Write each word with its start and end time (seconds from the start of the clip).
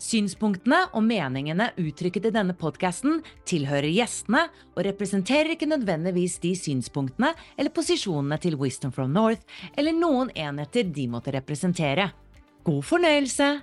Synspunktene 0.00 0.86
og 0.96 1.04
meningene 1.04 1.70
uttrykket 1.80 2.30
i 2.30 2.32
denne 2.32 2.54
podkasten 2.56 3.20
tilhører 3.48 3.90
gjestene 3.92 4.46
og 4.72 4.84
representerer 4.86 5.52
ikke 5.52 5.68
nødvendigvis 5.68 6.38
de 6.40 6.54
synspunktene 6.56 7.34
eller 7.58 7.74
posisjonene 7.76 8.40
til 8.40 8.56
Wisdom 8.56 8.94
from 8.96 9.12
North 9.12 9.44
eller 9.76 9.92
noen 9.92 10.32
enheter 10.32 10.88
de 10.88 11.04
måtte 11.12 11.36
representere. 11.36 12.10
God 12.64 12.82
fornøyelse! 12.82 13.58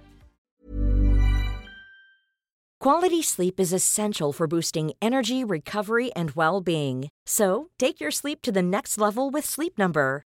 Quality 2.80 3.24
sleep 3.24 3.60
is 3.60 3.74
essential 3.74 4.32
for 4.32 4.46
boosting 4.46 4.94
energy, 5.02 5.44
recovery, 5.44 6.12
and 6.16 6.32
well 6.36 6.62
being. 6.62 7.10
So, 7.26 7.70
take 7.80 8.00
your 8.00 8.12
sleep 8.12 8.44
to 8.44 8.52
the 8.52 8.62
next 8.62 9.00
level 9.00 9.32
with 9.32 9.46
Sleep 9.46 9.80
Number. 9.80 10.27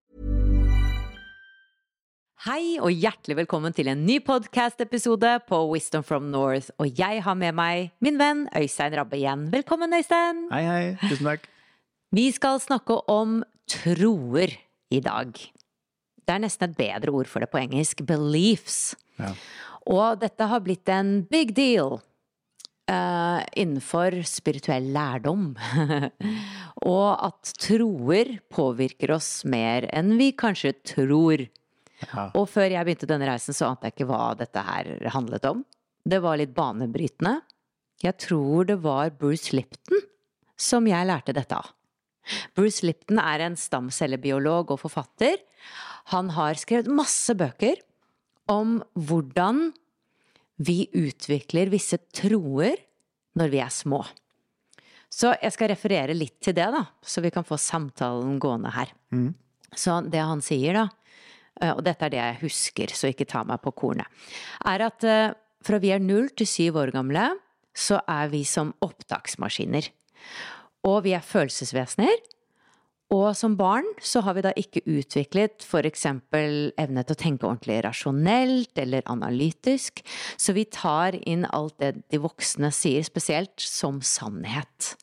Hei 2.41 2.79
og 2.81 2.89
hjertelig 2.89 3.35
velkommen 3.37 3.73
til 3.77 3.85
en 3.91 3.99
ny 4.01 4.15
podcast-episode 4.25 5.29
på 5.45 5.57
Wisdom 5.69 6.01
from 6.01 6.31
North. 6.33 6.71
Og 6.81 6.89
jeg 6.97 7.19
har 7.21 7.35
med 7.37 7.53
meg 7.53 7.91
min 8.01 8.17
venn 8.17 8.47
Øystein 8.57 8.95
Rabbe 8.97 9.19
igjen. 9.19 9.43
Velkommen, 9.53 9.93
Øystein! 9.93 10.47
Hei, 10.49 10.63
hei. 10.65 10.79
Tusen 11.03 11.29
takk. 11.29 11.45
Vi 12.09 12.23
skal 12.33 12.57
snakke 12.63 12.97
om 13.13 13.43
troer 13.69 14.55
i 14.89 15.03
dag. 15.05 15.37
Det 15.37 16.33
er 16.33 16.41
nesten 16.41 16.71
et 16.71 16.81
bedre 16.81 17.13
ord 17.13 17.29
for 17.29 17.45
det 17.45 17.51
på 17.53 17.61
engelsk. 17.61 18.01
Beliefs. 18.09 18.95
Ja. 19.21 19.35
Og 19.85 20.17
dette 20.25 20.49
har 20.49 20.65
blitt 20.65 20.89
en 20.89 21.19
big 21.29 21.53
deal 21.53 21.99
Uh, 22.91 23.39
innenfor 23.55 24.17
spirituell 24.27 24.89
lærdom. 24.91 25.53
og 26.95 27.09
at 27.23 27.53
troer 27.61 28.33
påvirker 28.51 29.13
oss 29.15 29.45
mer 29.47 29.85
enn 29.95 30.17
vi 30.19 30.33
kanskje 30.35 30.73
tror. 30.81 31.45
Ja. 32.01 32.29
Og 32.39 32.47
før 32.49 32.71
jeg 32.73 32.87
begynte 32.87 33.09
denne 33.09 33.27
reisen, 33.29 33.55
så 33.55 33.69
ante 33.69 33.89
jeg 33.89 33.95
ikke 33.95 34.09
hva 34.09 34.31
dette 34.39 34.63
her 34.65 34.91
handlet 35.13 35.45
om. 35.49 35.63
Det 36.01 36.21
var 36.23 36.39
litt 36.41 36.53
banebrytende. 36.57 37.35
Jeg 38.01 38.17
tror 38.23 38.65
det 38.71 38.79
var 38.81 39.13
Bruce 39.13 39.53
Lipton 39.53 40.01
som 40.61 40.87
jeg 40.89 41.07
lærte 41.09 41.33
dette 41.35 41.57
av. 41.57 41.69
Bruce 42.57 42.85
Lipton 42.85 43.19
er 43.21 43.45
en 43.47 43.57
stamcellebiolog 43.57 44.73
og 44.73 44.81
forfatter. 44.83 45.39
Han 46.13 46.31
har 46.35 46.59
skrevet 46.61 46.89
masse 46.93 47.33
bøker 47.37 47.81
om 48.51 48.79
hvordan 48.93 49.71
vi 50.61 50.85
utvikler 50.93 51.71
visse 51.73 51.97
troer 52.13 52.77
når 53.37 53.53
vi 53.53 53.61
er 53.63 53.73
små. 53.73 54.03
Så 55.11 55.33
jeg 55.41 55.51
skal 55.55 55.71
referere 55.73 56.15
litt 56.15 56.37
til 56.43 56.55
det, 56.55 56.69
da, 56.71 56.85
så 57.03 57.23
vi 57.23 57.31
kan 57.33 57.43
få 57.47 57.57
samtalen 57.59 58.37
gående 58.39 58.71
her. 58.71 58.93
Så 59.75 59.97
det 60.07 60.21
han 60.23 60.43
sier, 60.45 60.77
da, 60.77 60.85
og 61.75 61.83
dette 61.85 62.07
er 62.07 62.13
det 62.13 62.21
jeg 62.21 62.41
husker, 62.45 62.93
så 62.95 63.11
ikke 63.11 63.27
ta 63.29 63.43
meg 63.47 63.61
på 63.63 63.73
kornet, 63.75 64.07
er 64.65 64.85
at 64.87 65.05
eh, 65.07 65.33
fra 65.61 65.79
vi 65.81 65.91
er 65.93 66.01
null 66.01 66.31
til 66.33 66.49
syv 66.49 66.79
år 66.81 66.93
gamle, 66.95 67.27
så 67.77 68.01
er 68.09 68.31
vi 68.31 68.43
som 68.47 68.73
opptaksmaskiner. 68.83 69.91
Og 70.87 71.03
vi 71.05 71.13
er 71.15 71.25
følelsesvesener. 71.25 72.23
Og 73.11 73.35
som 73.35 73.57
barn 73.59 73.85
så 73.99 74.21
har 74.23 74.37
vi 74.37 74.43
da 74.45 74.53
ikke 74.55 74.85
utviklet 74.87 75.65
eksempel 75.83 76.71
evne 76.79 77.03
til 77.03 77.15
å 77.17 77.19
tenke 77.19 77.47
ordentlig 77.47 77.81
rasjonelt 77.83 78.79
eller 78.79 79.03
analytisk, 79.11 79.99
så 80.39 80.55
vi 80.55 80.63
tar 80.71 81.19
inn 81.27 81.43
alt 81.51 81.75
det 81.83 82.07
de 82.07 82.21
voksne 82.23 82.71
sier, 82.71 83.03
spesielt 83.03 83.59
som 83.59 83.99
sannhet. 83.99 84.95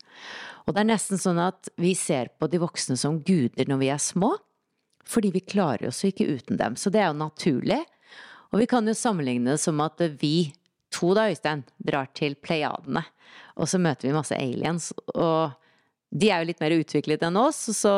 Og 0.65 0.73
det 0.73 0.83
er 0.83 0.89
nesten 0.89 1.21
sånn 1.21 1.41
at 1.41 1.69
vi 1.81 1.93
ser 1.97 2.33
på 2.41 2.49
de 2.49 2.61
voksne 2.61 2.97
som 2.97 3.21
guder 3.21 3.69
når 3.69 3.83
vi 3.85 3.93
er 3.93 4.01
små, 4.01 4.35
fordi 5.09 5.33
vi 5.35 5.45
klarer 5.45 5.89
oss 5.89 6.03
jo 6.05 6.13
ikke 6.13 6.29
uten 6.29 6.61
dem. 6.61 6.77
Så 6.77 6.93
det 6.93 7.03
er 7.03 7.11
jo 7.11 7.21
naturlig. 7.21 7.81
Og 8.53 8.63
vi 8.63 8.69
kan 8.71 8.87
jo 8.89 8.97
sammenligne 8.97 9.55
det 9.55 9.63
som 9.63 9.81
at 9.85 10.01
vi 10.21 10.51
to 10.95 11.13
da, 11.17 11.29
Øystein, 11.29 11.65
drar 11.85 12.09
til 12.17 12.37
Pleiadene, 12.41 13.03
og 13.59 13.69
så 13.69 13.81
møter 13.83 14.09
vi 14.09 14.15
masse 14.17 14.37
aliens, 14.37 14.93
og 15.13 15.53
de 16.09 16.31
er 16.33 16.41
jo 16.41 16.49
litt 16.49 16.63
mer 16.63 16.73
utviklet 16.79 17.25
enn 17.27 17.37
oss, 17.37 17.59
og 17.69 17.77
så 17.77 17.95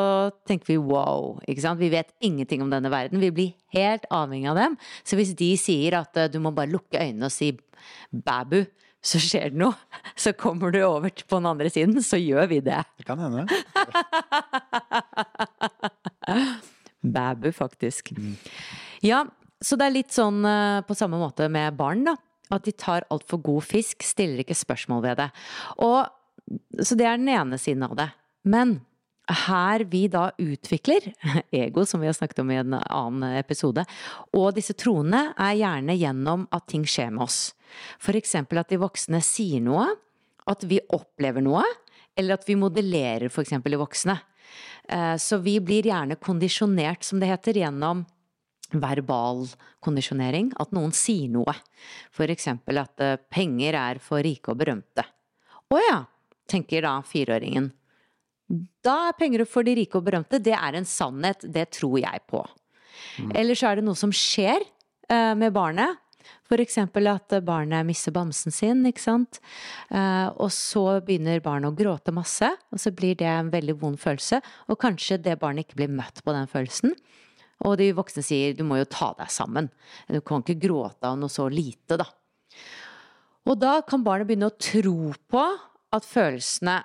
tenker 0.49 0.73
vi 0.73 0.75
wow, 0.75 1.37
ikke 1.47 1.63
sant. 1.63 1.79
Vi 1.79 1.91
vet 1.93 2.11
ingenting 2.19 2.63
om 2.63 2.71
denne 2.73 2.91
verden. 2.91 3.21
Vi 3.23 3.31
blir 3.31 3.53
helt 3.75 4.03
avhengig 4.11 4.49
av 4.51 4.59
dem. 4.59 4.75
Så 5.07 5.15
hvis 5.15 5.31
de 5.39 5.53
sier 5.59 5.95
at 6.01 6.19
eh, 6.19 6.27
du 6.31 6.41
må 6.43 6.51
bare 6.55 6.73
lukke 6.73 6.99
øynene 6.99 7.29
og 7.29 7.31
si 7.31 7.53
babu, 8.11 8.65
så 9.01 9.17
skjer 9.21 9.53
det 9.53 9.61
noe. 9.63 9.73
Så 10.21 10.35
kommer 10.37 10.75
du 10.75 10.81
over 10.83 11.09
på 11.09 11.39
den 11.39 11.47
andre 11.49 11.71
siden, 11.73 12.03
så 12.05 12.19
gjør 12.19 12.51
vi 12.51 12.59
det. 12.61 12.83
Det 12.99 13.07
kan 13.07 13.17
hende. 13.23 13.47
Babu, 17.01 17.49
faktisk. 17.55 18.13
Ja, 19.05 19.25
så 19.61 19.77
det 19.77 19.87
er 19.87 19.95
litt 19.95 20.13
sånn 20.13 20.45
eh, 20.45 20.81
på 20.85 20.97
samme 20.97 21.19
måte 21.21 21.49
med 21.51 21.77
barn, 21.79 22.05
da. 22.07 22.15
At 22.51 22.65
de 22.67 22.73
tar 22.75 23.07
altfor 23.13 23.39
god 23.45 23.65
fisk, 23.65 24.03
stiller 24.03 24.43
ikke 24.43 24.57
spørsmål 24.57 25.05
ved 25.05 25.21
det. 25.21 25.29
Og, 25.85 26.09
så 26.81 26.97
det 26.99 27.07
er 27.07 27.19
den 27.21 27.31
ene 27.31 27.59
siden 27.61 27.85
av 27.87 27.95
det. 27.97 28.09
Men 28.43 28.79
her 29.31 29.85
vi 29.89 30.05
da 30.11 30.29
utvikler 30.41 31.11
ego, 31.63 31.85
som 31.85 32.01
vi 32.01 32.09
har 32.09 32.17
snakket 32.17 32.41
om 32.43 32.51
i 32.51 32.59
en 32.59 32.75
annen 32.81 33.37
episode, 33.39 33.85
og 34.35 34.49
disse 34.57 34.75
troene 34.77 35.29
er 35.37 35.59
gjerne 35.61 35.97
gjennom 35.97 36.47
at 36.51 36.67
ting 36.71 36.83
skjer 36.89 37.13
med 37.13 37.27
oss. 37.29 37.39
For 38.01 38.17
eksempel 38.17 38.59
at 38.61 38.71
de 38.71 38.81
voksne 38.81 39.21
sier 39.23 39.63
noe, 39.63 39.87
at 40.49 40.65
vi 40.67 40.81
opplever 40.91 41.43
noe, 41.45 41.63
eller 42.17 42.35
at 42.35 42.47
vi 42.47 42.57
modellerer 42.59 43.31
for 43.31 43.45
eksempel 43.45 43.75
de 43.75 43.79
voksne. 43.79 44.17
Eh, 44.91 45.15
Så 45.17 45.37
vi 45.41 45.59
blir 45.59 45.87
gjerne 45.87 46.17
kondisjonert, 46.19 47.03
som 47.03 47.19
det 47.19 47.29
heter, 47.31 47.53
gjennom 47.63 48.05
verbal 48.71 49.47
kondisjonering. 49.83 50.51
At 50.59 50.71
noen 50.75 50.93
sier 50.95 51.29
noe. 51.31 51.55
For 52.11 52.31
eksempel 52.31 52.81
at 52.83 53.03
eh, 53.03 53.17
penger 53.31 53.77
er 53.79 54.01
for 54.03 54.23
rike 54.23 54.51
og 54.51 54.59
berømte. 54.63 55.05
Å 55.71 55.79
ja, 55.87 56.01
tenker 56.51 56.83
da 56.83 56.97
fireåringen. 57.07 57.71
Da 58.83 58.97
er 59.07 59.15
penger 59.15 59.45
for 59.47 59.63
de 59.63 59.77
rike 59.79 59.95
og 59.99 60.03
berømte. 60.09 60.41
Det 60.43 60.55
er 60.57 60.75
en 60.75 60.87
sannhet. 60.87 61.45
Det 61.47 61.69
tror 61.77 61.99
jeg 62.01 62.23
på. 62.27 62.43
Eller 63.31 63.55
så 63.55 63.69
er 63.69 63.79
det 63.79 63.85
noe 63.87 63.95
som 63.95 64.11
skjer 64.11 64.59
eh, 64.59 65.33
med 65.39 65.53
barnet. 65.55 66.00
Eksempel 66.51 67.07
at 67.07 67.31
barnet 67.47 67.87
mister 67.87 68.13
bamsen 68.15 68.51
sin, 68.51 68.83
ikke 68.85 69.03
sant. 69.03 69.39
Eh, 69.89 70.27
og 70.35 70.51
så 70.51 70.99
begynner 71.05 71.43
barnet 71.43 71.71
å 71.71 71.77
gråte 71.77 72.13
masse, 72.15 72.49
og 72.71 72.81
så 72.81 72.91
blir 72.91 73.15
det 73.19 73.29
en 73.29 73.51
veldig 73.53 73.77
vond 73.79 73.99
følelse. 73.99 74.41
Og 74.67 74.79
kanskje 74.81 75.21
det 75.23 75.39
barnet 75.39 75.65
ikke 75.65 75.79
blir 75.83 75.95
møtt 75.95 76.23
på 76.25 76.35
den 76.35 76.49
følelsen. 76.51 76.95
Og 77.65 77.77
de 77.77 77.91
voksne 77.95 78.23
sier 78.25 78.55
du 78.57 78.63
må 78.67 78.79
jo 78.81 78.89
ta 78.89 79.11
deg 79.17 79.31
sammen. 79.31 79.69
Du 80.09 80.21
kan 80.25 80.43
ikke 80.43 80.59
gråte 80.67 81.07
av 81.07 81.19
noe 81.19 81.31
så 81.31 81.47
lite, 81.51 81.99
da. 82.01 82.07
Og 83.49 83.57
da 83.57 83.79
kan 83.87 84.03
barnet 84.05 84.29
begynne 84.29 84.51
å 84.51 84.57
tro 84.59 85.13
på 85.31 85.43
at 85.91 86.07
følelsene 86.07 86.81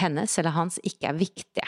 hennes 0.00 0.38
eller 0.40 0.56
hans 0.56 0.80
ikke 0.82 1.12
er 1.12 1.18
viktige. 1.18 1.66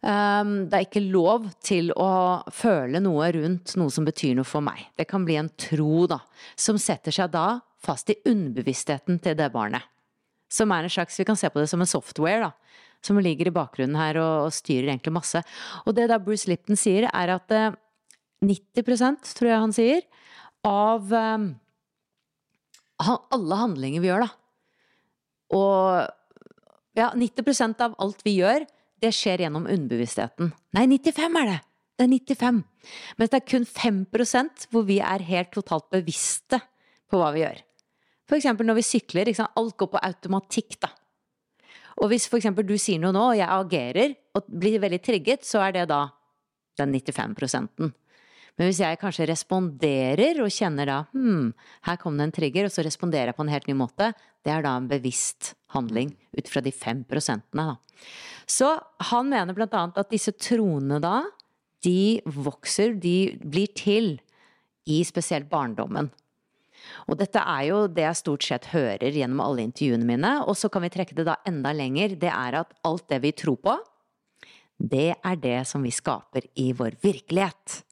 Um, 0.00 0.52
det 0.70 0.78
er 0.78 0.86
ikke 0.86 1.02
lov 1.12 1.50
til 1.60 1.90
å 1.92 2.40
føle 2.56 3.02
noe 3.04 3.26
rundt 3.36 3.74
noe 3.76 3.92
som 3.92 4.06
betyr 4.06 4.38
noe 4.38 4.48
for 4.48 4.64
meg. 4.64 4.86
Det 4.96 5.04
kan 5.10 5.26
bli 5.28 5.36
en 5.36 5.50
tro, 5.60 6.06
da, 6.08 6.22
som 6.56 6.80
setter 6.80 7.12
seg 7.12 7.34
da 7.34 7.60
fast 7.84 8.12
i 8.12 8.16
underbevisstheten 8.28 9.20
til 9.20 9.36
det 9.36 9.50
barnet. 9.52 9.84
Som 10.50 10.72
er 10.74 10.84
en 10.84 10.92
slags, 10.92 11.18
Vi 11.20 11.24
kan 11.28 11.36
se 11.36 11.48
på 11.48 11.60
det 11.60 11.68
som 11.68 11.80
en 11.80 11.86
software, 11.86 12.48
da. 12.48 12.52
Som 13.04 13.20
ligger 13.20 13.48
i 13.48 13.54
bakgrunnen 13.54 13.96
her 13.96 14.16
og, 14.20 14.48
og 14.48 14.52
styrer 14.52 14.90
egentlig 14.90 15.12
masse. 15.12 15.40
Og 15.86 15.94
det 15.96 16.08
da 16.10 16.18
Bruce 16.18 16.48
Lipton 16.48 16.76
sier, 16.76 17.06
er 17.12 17.36
at 17.36 17.52
eh, 17.52 17.76
90% 18.44 19.36
tror 19.36 19.50
jeg 19.50 19.62
han 19.62 19.72
sier, 19.76 20.02
av 20.66 21.12
um, 21.12 21.46
alle 23.00 23.60
handlinger 23.62 24.02
vi 24.02 24.10
gjør, 24.10 24.26
da. 24.26 24.32
Og 25.56 26.98
ja, 26.98 27.12
90% 27.16 27.84
av 27.84 27.96
alt 28.02 28.20
vi 28.26 28.38
gjør, 28.40 28.66
det 29.00 29.12
skjer 29.16 29.46
gjennom 29.46 29.66
underbevisstheten. 29.70 30.52
Nei, 30.76 30.86
95 30.86 31.40
er 31.40 31.50
det! 31.50 31.58
Det 32.00 32.06
er 32.06 32.12
95. 32.16 32.60
Mens 33.20 33.32
det 33.32 33.38
er 33.40 33.48
kun 33.50 33.66
5% 33.68 34.62
hvor 34.72 34.86
vi 34.88 35.02
er 35.04 35.24
helt 35.28 35.50
totalt 35.52 35.90
bevisste 35.92 36.62
på 37.10 37.20
hva 37.20 37.28
vi 37.34 37.42
gjør. 37.42 37.58
For 38.30 38.38
eksempel 38.38 38.68
når 38.68 38.78
vi 38.78 38.86
sykler, 38.86 39.28
alt 39.44 39.76
går 39.76 39.90
på 39.92 40.00
automatikk, 40.06 40.78
da. 40.80 40.92
Og 42.00 42.08
hvis 42.12 42.28
for 42.30 42.40
eksempel 42.40 42.64
du 42.64 42.76
sier 42.80 43.00
noe 43.02 43.12
nå, 43.12 43.24
og 43.32 43.36
jeg 43.36 43.50
agerer, 43.52 44.14
og 44.38 44.48
blir 44.48 44.80
veldig 44.80 45.00
trigget, 45.04 45.44
så 45.44 45.60
er 45.66 45.76
det 45.76 45.88
da 45.90 46.06
den 46.80 46.94
95 46.94 47.36
prosenten. 47.36 47.92
Men 48.58 48.68
hvis 48.68 48.80
jeg 48.82 48.98
kanskje 49.00 49.28
responderer 49.30 50.40
og 50.44 50.52
kjenner 50.52 50.88
da 50.88 50.98
hm, 51.12 51.50
her 51.86 51.98
kom 52.00 52.18
det 52.18 52.28
en 52.28 52.34
trigger, 52.34 52.66
og 52.66 52.74
så 52.74 52.84
responderer 52.86 53.30
jeg 53.30 53.38
på 53.38 53.46
en 53.46 53.52
helt 53.52 53.68
ny 53.70 53.76
måte, 53.78 54.10
det 54.44 54.52
er 54.54 54.64
da 54.64 54.76
en 54.78 54.88
bevisst 54.90 55.54
handling 55.74 56.12
ut 56.36 56.48
fra 56.50 56.62
de 56.64 56.72
fem 56.74 57.04
prosentene, 57.08 57.74
da. 57.74 58.06
Så 58.50 58.72
han 59.10 59.28
mener 59.30 59.54
blant 59.54 59.76
annet 59.76 60.00
at 60.00 60.10
disse 60.10 60.32
troene 60.40 60.98
da, 61.02 61.20
de 61.84 62.20
vokser, 62.26 62.96
de 63.00 63.36
blir 63.40 63.70
til 63.76 64.16
i 64.90 65.00
spesielt 65.06 65.48
barndommen. 65.52 66.10
Og 67.08 67.18
dette 67.20 67.40
er 67.40 67.66
jo 67.68 67.84
det 67.92 68.06
jeg 68.06 68.18
stort 68.18 68.46
sett 68.46 68.70
hører 68.72 69.12
gjennom 69.12 69.42
alle 69.44 69.64
intervjuene 69.66 70.08
mine, 70.08 70.32
og 70.48 70.56
så 70.58 70.70
kan 70.72 70.84
vi 70.84 70.92
trekke 70.92 71.16
det 71.18 71.28
da 71.28 71.36
enda 71.48 71.72
lenger. 71.76 72.16
Det 72.20 72.32
er 72.32 72.60
at 72.62 72.74
alt 72.88 73.06
det 73.12 73.20
vi 73.24 73.34
tror 73.36 73.60
på, 73.60 73.76
det 74.80 75.12
er 75.12 75.40
det 75.40 75.58
som 75.68 75.84
vi 75.84 75.92
skaper 75.92 76.46
i 76.58 76.70
vår 76.76 76.96
virkelighet. 77.04 77.82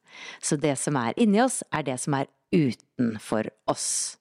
Så 0.41 0.59
det 0.61 0.76
som 0.81 0.97
er 1.00 1.17
inni 1.20 1.41
oss, 1.43 1.62
er 1.73 1.87
det 1.87 1.99
som 2.03 2.17
er 2.19 2.31
utenfor 2.55 3.50
oss. 3.69 4.19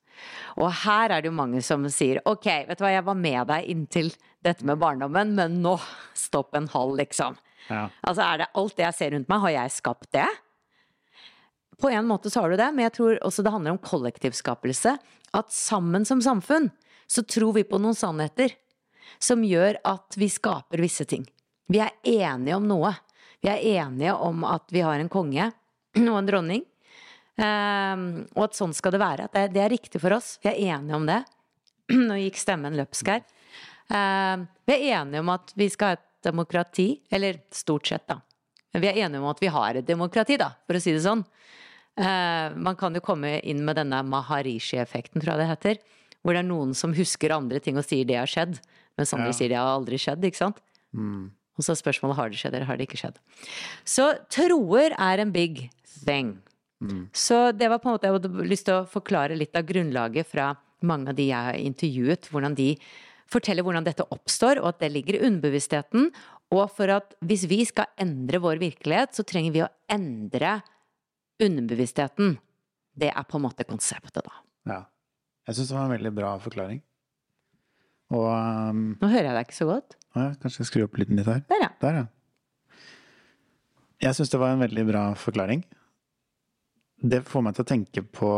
Og 0.58 0.72
her 0.84 1.14
er 1.14 1.22
det 1.22 1.30
jo 1.30 1.38
mange 1.38 1.62
som 1.66 1.86
sier 1.94 2.20
ok, 2.26 2.48
vet 2.68 2.80
du 2.80 2.86
hva, 2.86 2.94
jeg 2.96 3.06
var 3.06 3.20
med 3.20 3.52
deg 3.52 3.70
inntil 3.70 4.10
dette 4.46 4.66
med 4.66 4.80
barndommen, 4.82 5.36
men 5.38 5.60
nå 5.62 5.76
stopp 6.18 6.58
en 6.58 6.70
halv, 6.74 6.98
liksom. 6.98 7.38
Ja. 7.68 7.88
Altså 8.02 8.26
er 8.26 8.42
det 8.42 8.52
alt 8.58 8.78
det 8.78 8.86
jeg 8.88 8.98
ser 8.98 9.14
rundt 9.14 9.32
meg, 9.32 9.44
har 9.44 9.56
jeg 9.60 9.76
skapt 9.78 10.10
det? 10.16 10.28
På 11.78 11.92
en 11.94 12.08
måte 12.10 12.32
så 12.34 12.42
har 12.42 12.50
du 12.50 12.58
det, 12.58 12.72
men 12.74 12.88
jeg 12.88 12.96
tror 12.98 13.20
også 13.28 13.46
det 13.46 13.54
handler 13.54 13.76
om 13.76 13.84
kollektivskapelse. 13.84 14.96
At 15.38 15.54
sammen 15.54 16.08
som 16.10 16.24
samfunn 16.26 16.72
så 17.08 17.22
tror 17.28 17.54
vi 17.60 17.68
på 17.68 17.78
noen 17.82 17.96
sannheter 17.98 18.56
som 19.22 19.44
gjør 19.46 19.78
at 19.88 20.18
vi 20.18 20.30
skaper 20.32 20.82
visse 20.82 21.06
ting. 21.08 21.28
Vi 21.70 21.82
er 21.84 21.94
enige 22.08 22.58
om 22.58 22.66
noe. 22.68 22.96
Vi 23.44 23.52
er 23.52 23.62
enige 23.84 24.16
om 24.16 24.42
at 24.48 24.66
vi 24.74 24.82
har 24.82 24.98
en 24.98 25.12
konge 25.12 25.52
og 26.12 26.20
en 26.22 26.30
dronning. 26.30 26.66
Um, 27.38 28.06
og 28.34 28.48
at 28.48 28.58
sånn 28.58 28.74
skal 28.74 28.96
det 28.96 29.02
være. 29.02 29.28
At 29.28 29.36
det, 29.36 29.48
det 29.56 29.64
er 29.64 29.74
riktig 29.74 30.02
for 30.02 30.16
oss. 30.18 30.36
Vi 30.44 30.50
er 30.52 30.78
enige 30.78 30.98
om 30.98 31.06
det. 31.10 31.22
Nå 32.10 32.18
gikk 32.24 32.40
stemmen 32.42 32.78
løpsk 32.78 33.12
her. 33.14 33.26
Ehm, 33.94 34.48
vi 34.68 34.76
er 34.76 35.02
enige 35.02 35.22
om 35.24 35.30
at 35.32 35.54
vi 35.56 35.70
skal 35.72 35.94
ha 35.94 35.98
et 36.00 36.06
demokrati. 36.28 36.88
Eller 37.14 37.42
stort 37.56 37.88
sett, 37.88 38.08
da. 38.10 38.20
Men 38.74 38.84
vi 38.84 38.90
er 38.90 39.00
enige 39.06 39.22
om 39.22 39.30
at 39.32 39.42
vi 39.42 39.52
har 39.54 39.78
et 39.80 39.88
demokrati, 39.88 40.36
da, 40.38 40.52
for 40.68 40.78
å 40.78 40.82
si 40.84 40.92
det 40.96 41.06
sånn. 41.06 41.24
Uh, 41.98 42.54
man 42.62 42.76
kan 42.78 42.94
jo 42.94 43.02
komme 43.02 43.40
inn 43.42 43.64
med 43.66 43.80
denne 43.80 44.04
Maharishi-effekten, 44.06 45.22
tror 45.22 45.34
jeg 45.34 45.42
det 45.42 45.48
heter. 45.54 45.80
Hvor 46.22 46.36
det 46.36 46.44
er 46.44 46.50
noen 46.50 46.76
som 46.78 46.94
husker 46.94 47.34
andre 47.34 47.62
ting 47.64 47.80
og 47.80 47.88
sier 47.88 48.06
det 48.06 48.20
har 48.20 48.30
skjedd, 48.30 48.60
mens 49.00 49.14
andre 49.16 49.32
Ja. 49.32 49.38
sier 49.40 49.50
det 49.50 49.58
har 49.58 49.72
aldri 49.72 49.98
skjedd, 50.02 50.22
ikke 50.28 50.42
sant? 50.42 50.60
Og 51.58 51.66
så 51.66 51.74
er 51.74 51.80
spørsmålet 51.80 52.18
har 52.20 52.30
det 52.30 52.38
skjedd 52.38 52.54
eller 52.54 52.70
har 52.70 52.78
det 52.78 52.86
ikke 52.86 53.00
skjedd. 53.02 53.18
Så 53.88 54.06
troer 54.30 54.94
er 54.94 55.24
en 55.24 55.32
big 55.34 55.70
thing. 56.06 56.36
Så 57.18 57.52
det 57.58 57.70
var 57.72 57.80
på 57.82 57.90
en 57.90 57.96
måte, 57.96 58.06
jeg 58.06 58.14
hadde 58.20 58.46
lyst 58.46 58.68
til 58.68 58.78
å 58.78 58.88
forklare 58.90 59.38
litt 59.38 59.56
av 59.58 59.66
grunnlaget 59.66 60.28
fra 60.30 60.52
mange 60.86 61.10
av 61.10 61.18
de 61.18 61.26
jeg 61.32 61.48
har 61.48 61.58
intervjuet, 61.58 62.28
hvordan 62.30 62.54
de 62.58 62.72
forteller 63.28 63.66
hvordan 63.66 63.88
dette 63.88 64.06
oppstår, 64.14 64.62
og 64.62 64.70
at 64.76 64.84
det 64.84 64.92
ligger 64.94 65.18
i 65.18 65.24
underbevisstheten. 65.28 66.12
Og 66.54 66.68
for 66.72 66.94
at 66.94 67.16
hvis 67.28 67.48
vi 67.50 67.64
skal 67.68 67.90
endre 68.00 68.40
vår 68.44 68.62
virkelighet, 68.62 69.18
så 69.18 69.26
trenger 69.28 69.56
vi 69.56 69.64
å 69.66 69.72
endre 69.92 70.60
underbevisstheten. 71.44 72.38
Det 72.98 73.10
er 73.12 73.26
på 73.30 73.40
en 73.40 73.46
måte 73.48 73.66
konseptet, 73.68 74.22
da. 74.26 74.44
ja. 74.70 74.84
Jeg 75.48 75.56
syns 75.56 75.70
det 75.72 75.76
var 75.78 75.86
en 75.88 75.94
veldig 75.96 76.10
bra 76.12 76.30
forklaring. 76.44 76.80
Og 78.12 78.26
um, 78.28 78.80
Nå 79.00 79.08
hører 79.12 79.30
jeg 79.30 79.36
deg 79.38 79.46
ikke 79.48 79.56
så 79.56 79.68
godt. 79.70 79.96
ja, 80.16 80.26
Kanskje 80.42 80.60
jeg 80.60 80.68
skrur 80.70 80.88
opp 80.88 80.98
lyden 81.00 81.20
litt 81.20 81.30
her? 81.32 81.40
Der, 81.48 81.62
ja. 81.64 81.70
Der, 81.84 82.00
ja. 82.02 82.82
Jeg 84.04 84.18
syns 84.18 84.34
det 84.34 84.42
var 84.42 84.52
en 84.54 84.64
veldig 84.66 84.84
bra 84.90 85.04
forklaring. 85.16 85.64
Det 86.98 87.22
får 87.28 87.44
meg 87.46 87.56
til 87.56 87.66
å 87.66 87.70
tenke 87.74 88.04
på 88.04 88.32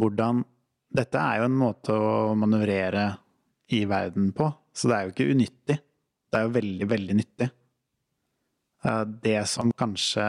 hvordan 0.00 0.44
Dette 0.92 1.16
er 1.16 1.38
jo 1.40 1.46
en 1.48 1.56
måte 1.56 1.94
å 1.96 2.34
manøvrere 2.36 3.06
i 3.72 3.78
verden 3.88 4.26
på, 4.36 4.50
så 4.76 4.90
det 4.90 4.96
er 4.96 5.06
jo 5.06 5.12
ikke 5.14 5.28
unyttig. 5.32 5.76
Det 6.28 6.36
er 6.36 6.44
jo 6.44 6.50
veldig, 6.52 6.88
veldig 6.90 7.16
nyttig. 7.16 7.48
Eh, 8.84 9.04
Det 9.24 9.38
som 9.48 9.72
kanskje 9.72 10.26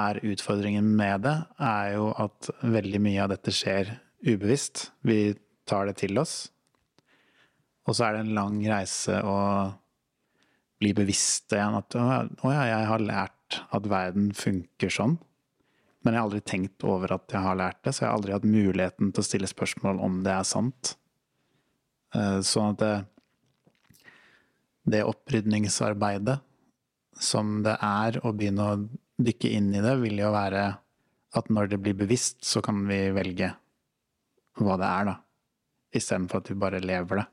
er 0.00 0.20
utfordringen 0.24 0.88
med 0.96 1.26
det, 1.26 1.34
er 1.60 1.90
jo 1.98 2.08
at 2.16 2.48
veldig 2.62 3.02
mye 3.04 3.20
av 3.26 3.34
dette 3.34 3.52
skjer 3.52 3.92
ubevisst. 4.24 4.86
Vi 5.04 5.34
tar 5.68 5.90
det 5.90 5.98
til 6.00 6.16
oss. 6.18 6.48
Og 7.84 7.92
så 7.92 8.06
er 8.06 8.16
det 8.16 8.24
en 8.24 8.34
lang 8.38 8.56
reise 8.64 9.20
å 9.20 9.36
bli 10.80 10.94
bevisst 10.96 11.52
igjen 11.52 11.76
at 11.76 12.00
å 12.00 12.48
ja, 12.48 12.64
jeg 12.70 12.88
har 12.88 13.04
lært 13.04 13.60
at 13.76 13.92
verden 13.92 14.32
funker 14.32 14.88
sånn. 14.88 15.18
Men 16.04 16.12
jeg 16.12 16.20
har 16.20 16.28
aldri 16.28 16.42
tenkt 16.44 16.84
over 16.84 17.16
at 17.16 17.32
jeg 17.32 17.40
har 17.40 17.56
lært 17.56 17.80
det, 17.84 17.94
så 17.94 18.04
jeg 18.04 18.10
har 18.10 18.18
aldri 18.18 18.34
hatt 18.36 18.46
muligheten 18.46 19.10
til 19.10 19.22
å 19.22 19.26
stille 19.26 19.48
spørsmål 19.48 20.02
om 20.04 20.20
det 20.26 20.34
er 20.34 20.46
sant. 20.48 20.94
Sånn 22.14 22.74
at 22.74 22.82
det, 22.82 22.94
det 24.94 25.00
opprydningsarbeidet 25.08 26.36
som 27.24 27.62
det 27.64 27.76
er 27.80 28.18
å 28.20 28.34
begynne 28.36 28.68
å 28.68 28.80
dykke 29.24 29.52
inn 29.56 29.70
i 29.72 29.82
det, 29.82 29.94
vil 30.02 30.20
jo 30.20 30.32
være 30.34 30.64
at 31.34 31.50
når 31.50 31.72
det 31.72 31.80
blir 31.82 31.96
bevisst, 31.98 32.42
så 32.46 32.62
kan 32.62 32.84
vi 32.88 32.98
velge 33.14 33.54
hva 34.60 34.76
det 34.78 34.90
er, 34.90 35.08
da. 35.08 35.14
Istedenfor 35.94 36.42
at 36.42 36.50
vi 36.50 36.58
bare 36.58 36.82
lever 36.82 37.22
det. 37.22 37.26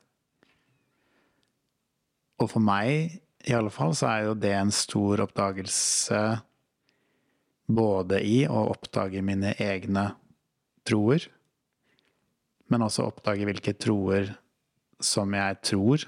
Og 2.41 2.49
for 2.49 2.63
meg, 2.63 3.19
i 3.45 3.53
alle 3.57 3.73
fall, 3.73 3.93
så 3.97 4.07
er 4.09 4.29
jo 4.29 4.37
det 4.37 4.53
en 4.57 4.73
stor 4.73 5.21
oppdagelse 5.27 6.21
både 7.75 8.21
i 8.25 8.43
å 8.49 8.67
oppdage 8.71 9.21
mine 9.25 9.53
egne 9.61 10.11
troer, 10.87 11.27
men 12.71 12.85
også 12.85 13.09
oppdage 13.09 13.45
hvilke 13.47 13.75
troer 13.75 14.33
som 15.01 15.33
jeg 15.35 15.59
tror 15.65 16.05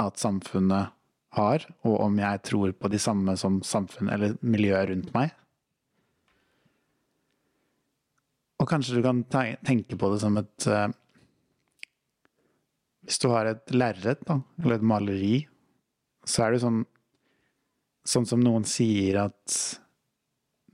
at 0.00 0.20
samfunnet 0.20 0.94
har, 1.38 1.64
og 1.86 1.96
om 2.04 2.18
jeg 2.18 2.42
tror 2.46 2.72
på 2.74 2.90
de 2.90 2.98
samme 3.00 3.36
som 3.38 3.60
samfunnet 3.66 4.14
eller 4.16 4.38
miljøet 4.42 4.90
rundt 4.90 5.12
meg. 5.14 5.34
Og 8.60 8.68
kanskje 8.68 8.98
du 8.98 9.04
kan 9.04 9.22
tenke 9.30 9.96
på 9.96 10.10
det 10.12 10.20
som 10.20 10.36
et 10.36 10.66
uh, 10.68 10.90
Hvis 13.08 13.18
du 13.22 13.30
har 13.32 13.48
et 13.48 13.72
lerret, 13.72 14.20
eller 14.28 14.74
et 14.76 14.84
maleri, 14.84 15.36
så 16.28 16.44
er 16.44 16.54
det 16.54 16.64
sånn 16.64 16.82
Sånn 18.10 18.24
som 18.24 18.40
noen 18.40 18.64
sier 18.64 19.18
at 19.20 19.54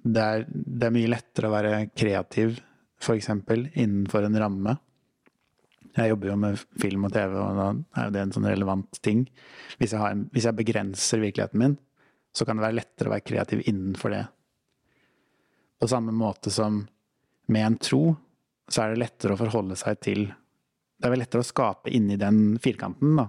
det 0.07 0.23
er, 0.23 0.45
det 0.49 0.89
er 0.89 0.95
mye 0.95 1.11
lettere 1.11 1.49
å 1.49 1.55
være 1.55 1.79
kreativ, 1.97 2.61
f.eks. 3.03 3.31
innenfor 3.75 4.27
en 4.27 4.39
ramme. 4.41 4.77
Jeg 5.97 6.13
jobber 6.13 6.31
jo 6.31 6.37
med 6.41 6.61
film 6.81 7.07
og 7.09 7.15
TV, 7.15 7.35
og 7.41 7.57
da 7.57 7.67
er 7.73 8.09
jo 8.09 8.15
det 8.15 8.23
en 8.23 8.35
sånn 8.37 8.49
relevant 8.51 8.99
ting. 9.05 9.25
Hvis 9.81 9.95
jeg, 9.97 10.03
en, 10.05 10.27
hvis 10.35 10.47
jeg 10.49 10.59
begrenser 10.59 11.23
virkeligheten 11.23 11.63
min, 11.63 11.77
så 12.37 12.45
kan 12.45 12.59
det 12.59 12.67
være 12.67 12.77
lettere 12.77 13.09
å 13.09 13.15
være 13.15 13.25
kreativ 13.25 13.63
innenfor 13.65 14.13
det. 14.13 14.25
På 15.81 15.89
samme 15.89 16.13
måte 16.13 16.53
som 16.53 16.83
med 17.53 17.65
en 17.65 17.79
tro, 17.81 18.03
så 18.69 18.83
er 18.83 18.93
det 18.93 19.03
lettere 19.05 19.37
å 19.37 19.41
forholde 19.41 19.79
seg 19.79 20.01
til 20.03 20.27
Det 20.97 21.05
er 21.05 21.13
vel 21.13 21.21
lettere 21.21 21.45
å 21.45 21.47
skape 21.47 21.93
inni 21.93 22.17
den 22.17 22.57
firkanten, 22.63 23.19
da. 23.19 23.27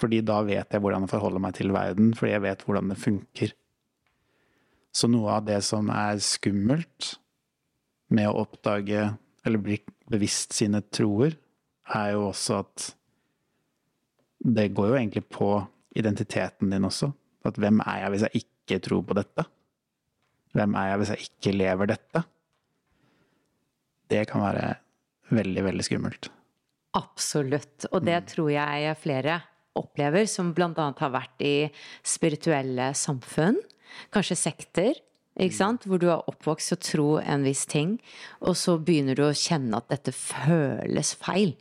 Fordi 0.00 0.22
da 0.24 0.38
vet 0.40 0.72
jeg 0.72 0.80
hvordan 0.80 1.04
jeg 1.04 1.12
forholder 1.12 1.42
meg 1.44 1.56
til 1.58 1.72
verden, 1.74 2.14
fordi 2.16 2.32
jeg 2.32 2.44
vet 2.46 2.62
hvordan 2.64 2.92
det 2.92 2.96
funker. 2.96 3.52
Så 4.90 5.08
noe 5.10 5.36
av 5.38 5.46
det 5.46 5.60
som 5.66 5.90
er 5.94 6.18
skummelt 6.24 7.14
med 8.10 8.26
å 8.26 8.42
oppdage 8.42 9.12
eller 9.46 9.62
bli 9.62 9.78
bevisst 10.10 10.56
sine 10.56 10.82
troer, 10.92 11.36
er 11.90 12.14
jo 12.14 12.26
også 12.30 12.60
at 12.64 12.90
det 14.40 14.70
går 14.74 14.90
jo 14.90 14.98
egentlig 14.98 15.24
på 15.30 15.52
identiteten 15.98 16.72
din 16.72 16.86
også. 16.86 17.10
At 17.46 17.58
hvem 17.60 17.80
er 17.84 18.02
jeg 18.02 18.12
hvis 18.14 18.26
jeg 18.26 18.42
ikke 18.44 18.80
tror 18.86 19.06
på 19.06 19.16
dette? 19.18 19.46
Hvem 20.56 20.74
er 20.78 20.90
jeg 20.90 21.00
hvis 21.00 21.12
jeg 21.14 21.28
ikke 21.28 21.56
lever 21.56 21.90
dette? 21.92 22.22
Det 24.10 24.24
kan 24.30 24.42
være 24.42 24.66
veldig, 25.30 25.64
veldig 25.68 25.86
skummelt. 25.86 26.30
Absolutt. 26.98 27.86
Og 27.94 28.02
det 28.06 28.18
tror 28.32 28.50
jeg 28.50 28.96
flere 28.98 29.38
opplever, 29.78 30.26
som 30.26 30.54
annet 30.56 31.04
har 31.04 31.14
vært 31.14 31.44
i 31.44 31.54
spirituelle 32.02 32.92
samfunn. 32.94 33.60
Kanskje 34.14 34.38
sekter. 34.38 34.98
Ikke 35.40 35.56
sant? 35.56 35.86
Hvor 35.88 36.00
du 36.02 36.08
er 36.10 36.26
oppvokst 36.28 36.74
og 36.74 36.80
tro 36.84 37.06
en 37.22 37.44
viss 37.46 37.62
ting, 37.70 37.94
og 38.44 38.56
så 38.58 38.74
begynner 38.82 39.16
du 39.16 39.22
å 39.24 39.36
kjenne 39.36 39.78
at 39.78 39.88
dette 39.92 40.12
føles 40.12 41.14
feil. 41.16 41.54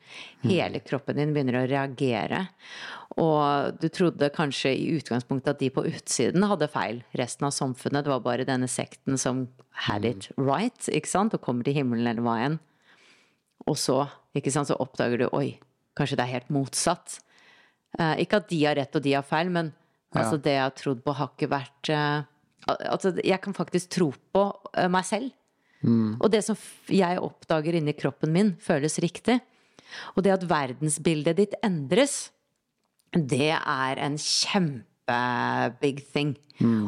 Hele 0.44 0.82
kroppen 0.84 1.20
din 1.20 1.32
begynner 1.36 1.62
å 1.62 1.70
reagere. 1.70 2.48
Og 3.22 3.78
du 3.80 3.88
trodde 3.94 4.32
kanskje 4.36 4.74
i 4.74 4.90
utgangspunktet 4.98 5.54
at 5.54 5.62
de 5.62 5.70
på 5.74 5.86
utsiden 5.88 6.48
hadde 6.50 6.70
feil. 6.72 7.04
Resten 7.20 7.48
av 7.48 7.56
samfunnet, 7.56 8.04
det 8.04 8.14
var 8.14 8.26
bare 8.26 8.48
denne 8.48 8.68
sekten 8.72 9.20
som 9.22 9.48
had 9.86 10.06
it 10.08 10.28
right, 10.36 10.90
ikke 10.92 11.14
sant? 11.14 11.38
Og 11.38 11.46
kommer 11.46 11.68
til 11.68 11.78
himmelen 11.80 12.10
eller 12.10 12.26
hva 12.26 12.36
enn. 12.50 12.60
Og 13.70 13.78
så, 13.80 14.02
ikke 14.36 14.54
sant, 14.54 14.72
så 14.72 14.80
oppdager 14.82 15.24
du 15.24 15.28
oi, 15.30 15.60
kanskje 16.00 16.20
det 16.20 16.26
er 16.26 16.36
helt 16.40 16.54
motsatt. 16.54 17.20
Eh, 17.98 18.22
ikke 18.24 18.42
at 18.44 18.50
de 18.52 18.60
har 18.66 18.78
rett 18.78 18.96
og 18.96 19.06
de 19.06 19.16
har 19.18 19.26
feil, 19.26 19.50
men 19.54 19.72
altså 20.14 20.38
det 20.42 20.54
jeg 20.56 20.66
har 20.66 20.76
trodd 20.78 21.02
på, 21.06 21.16
har 21.18 21.32
ikke 21.34 21.50
vært 21.52 21.94
eh, 21.94 22.20
Altså, 22.70 23.14
jeg 23.24 23.40
kan 23.42 23.56
faktisk 23.56 23.88
tro 23.96 24.10
på 24.36 24.42
eh, 24.78 24.90
meg 24.92 25.06
selv. 25.08 25.32
Og 26.20 26.28
det 26.30 26.42
som 26.44 26.58
jeg 26.92 27.22
oppdager 27.24 27.78
inni 27.80 27.94
kroppen 27.98 28.34
min, 28.36 28.52
føles 28.62 29.00
riktig. 29.02 29.38
Og 30.14 30.26
det 30.26 30.34
at 30.36 30.44
verdensbildet 30.46 31.38
ditt 31.40 31.56
endres, 31.66 32.34
det 33.16 33.56
er 33.56 34.02
en 34.04 34.20
kjempe-big 34.20 36.04
thing. 36.12 36.36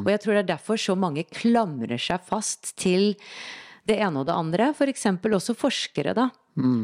Og 0.03 0.11
jeg 0.11 0.21
tror 0.21 0.35
det 0.35 0.43
er 0.43 0.51
derfor 0.51 0.77
så 0.83 0.97
mange 0.99 1.23
klamrer 1.31 1.97
seg 1.97 2.21
fast 2.27 2.75
til 2.77 3.15
det 3.87 3.95
ene 4.03 4.21
og 4.21 4.27
det 4.27 4.35
andre. 4.35 4.69
For 4.77 4.91
eksempel 4.91 5.33
også 5.39 5.55
forskere, 5.57 6.13
da. 6.13 6.27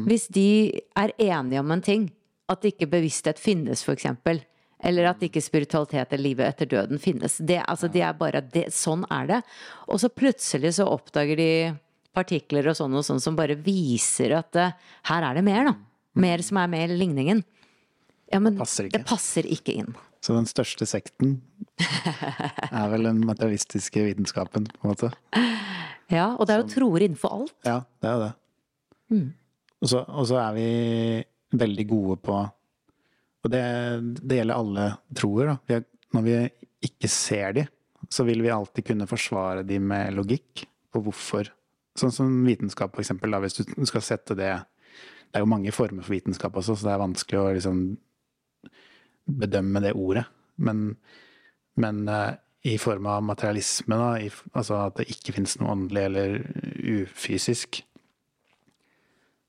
Hvis 0.08 0.26
de 0.32 0.80
er 0.96 1.12
enige 1.20 1.60
om 1.60 1.70
en 1.76 1.84
ting, 1.84 2.08
at 2.48 2.64
ikke 2.64 2.88
bevissthet 2.90 3.40
finnes, 3.40 3.84
eksempel. 3.88 4.40
Eller 4.78 5.08
at 5.10 5.22
ikke 5.26 5.42
spiritualitet 5.42 6.12
eller 6.14 6.22
livet 6.22 6.46
etter 6.46 6.68
døden 6.70 7.00
finnes. 7.02 7.40
Det, 7.42 7.58
altså, 7.66 7.90
det 7.90 8.04
er 8.06 8.14
bare 8.18 8.44
det, 8.46 8.68
Sånn 8.74 9.02
er 9.10 9.26
det. 9.26 9.40
Og 9.90 9.98
så 10.02 10.10
plutselig 10.12 10.76
så 10.78 10.86
oppdager 10.86 11.38
de 11.38 11.50
partikler 12.14 12.70
og 12.70 12.78
sånn 12.78 12.94
og 12.98 13.04
sånn 13.06 13.22
som 13.22 13.36
bare 13.38 13.58
viser 13.58 14.36
at 14.38 14.58
uh, 14.58 14.74
her 15.10 15.26
er 15.26 15.38
det 15.38 15.44
mer, 15.46 15.70
da. 15.70 15.74
Mer 16.18 16.42
som 16.46 16.60
er 16.62 16.70
med 16.70 16.86
i 16.86 16.98
ligningen. 16.98 17.42
Ja, 18.30 18.40
men 18.44 18.58
Passer 18.58 18.88
det 18.92 19.02
passer 19.08 19.46
ikke 19.48 19.74
inn. 19.80 19.92
Så 20.22 20.34
den 20.34 20.48
største 20.50 20.86
sekten 20.88 21.38
er 22.70 22.88
vel 22.90 23.06
den 23.06 23.20
materialistiske 23.26 24.02
vitenskapen, 24.04 24.66
på 24.66 24.86
en 24.86 24.92
måte. 24.92 25.10
Ja, 26.10 26.32
og 26.34 26.48
det 26.48 26.54
er 26.54 26.62
jo 26.62 26.70
troer 26.72 27.04
innenfor 27.06 27.34
alt. 27.36 27.54
Ja, 27.66 27.80
det 28.02 28.10
er 28.10 28.16
jo 28.16 28.24
det. 28.24 28.32
Og, 29.78 29.90
så, 29.92 30.02
og 30.02 30.26
så 30.28 30.40
er 30.42 30.56
vi 30.56 30.68
veldig 31.56 31.86
gode 31.88 32.16
på 32.24 32.38
Og 33.44 33.50
det, 33.52 33.62
det 34.18 34.40
gjelder 34.40 34.58
alle 34.58 34.86
troer. 35.14 35.52
Da. 35.68 35.78
Når 36.16 36.24
vi 36.26 36.38
ikke 36.88 37.10
ser 37.10 37.54
de, 37.54 37.64
så 38.10 38.24
vil 38.26 38.42
vi 38.42 38.50
alltid 38.50 38.86
kunne 38.88 39.06
forsvare 39.08 39.62
de 39.66 39.78
med 39.78 40.16
logikk 40.16 40.64
på 40.92 41.02
hvorfor. 41.04 41.52
Sånn 41.98 42.14
som 42.14 42.34
vitenskap, 42.46 42.92
for 42.94 43.04
eksempel. 43.04 43.32
Da, 43.32 43.40
hvis 43.42 43.60
du 43.60 43.86
skal 43.88 44.04
sette 44.04 44.36
det 44.38 44.52
Det 45.28 45.36
er 45.36 45.42
jo 45.44 45.50
mange 45.50 45.72
former 45.76 46.00
for 46.00 46.14
vitenskap 46.16 46.54
også, 46.56 46.72
så 46.74 46.86
det 46.86 46.92
er 46.94 47.00
vanskelig 47.02 47.38
å 47.38 47.48
liksom 47.52 47.80
bedømme 49.28 49.82
det 49.84 49.90
ordet. 49.92 50.22
Men, 50.56 50.94
men 51.76 52.08
eh, 52.08 52.38
i 52.64 52.78
form 52.80 53.06
av 53.12 53.26
materialisme, 53.28 53.98
da, 54.00 54.08
i, 54.24 54.30
altså 54.56 54.78
at 54.86 54.96
det 54.96 55.10
ikke 55.12 55.34
finnes 55.36 55.58
noe 55.60 55.74
åndelig 55.74 56.06
eller 56.08 56.38
ufysisk, 57.02 57.82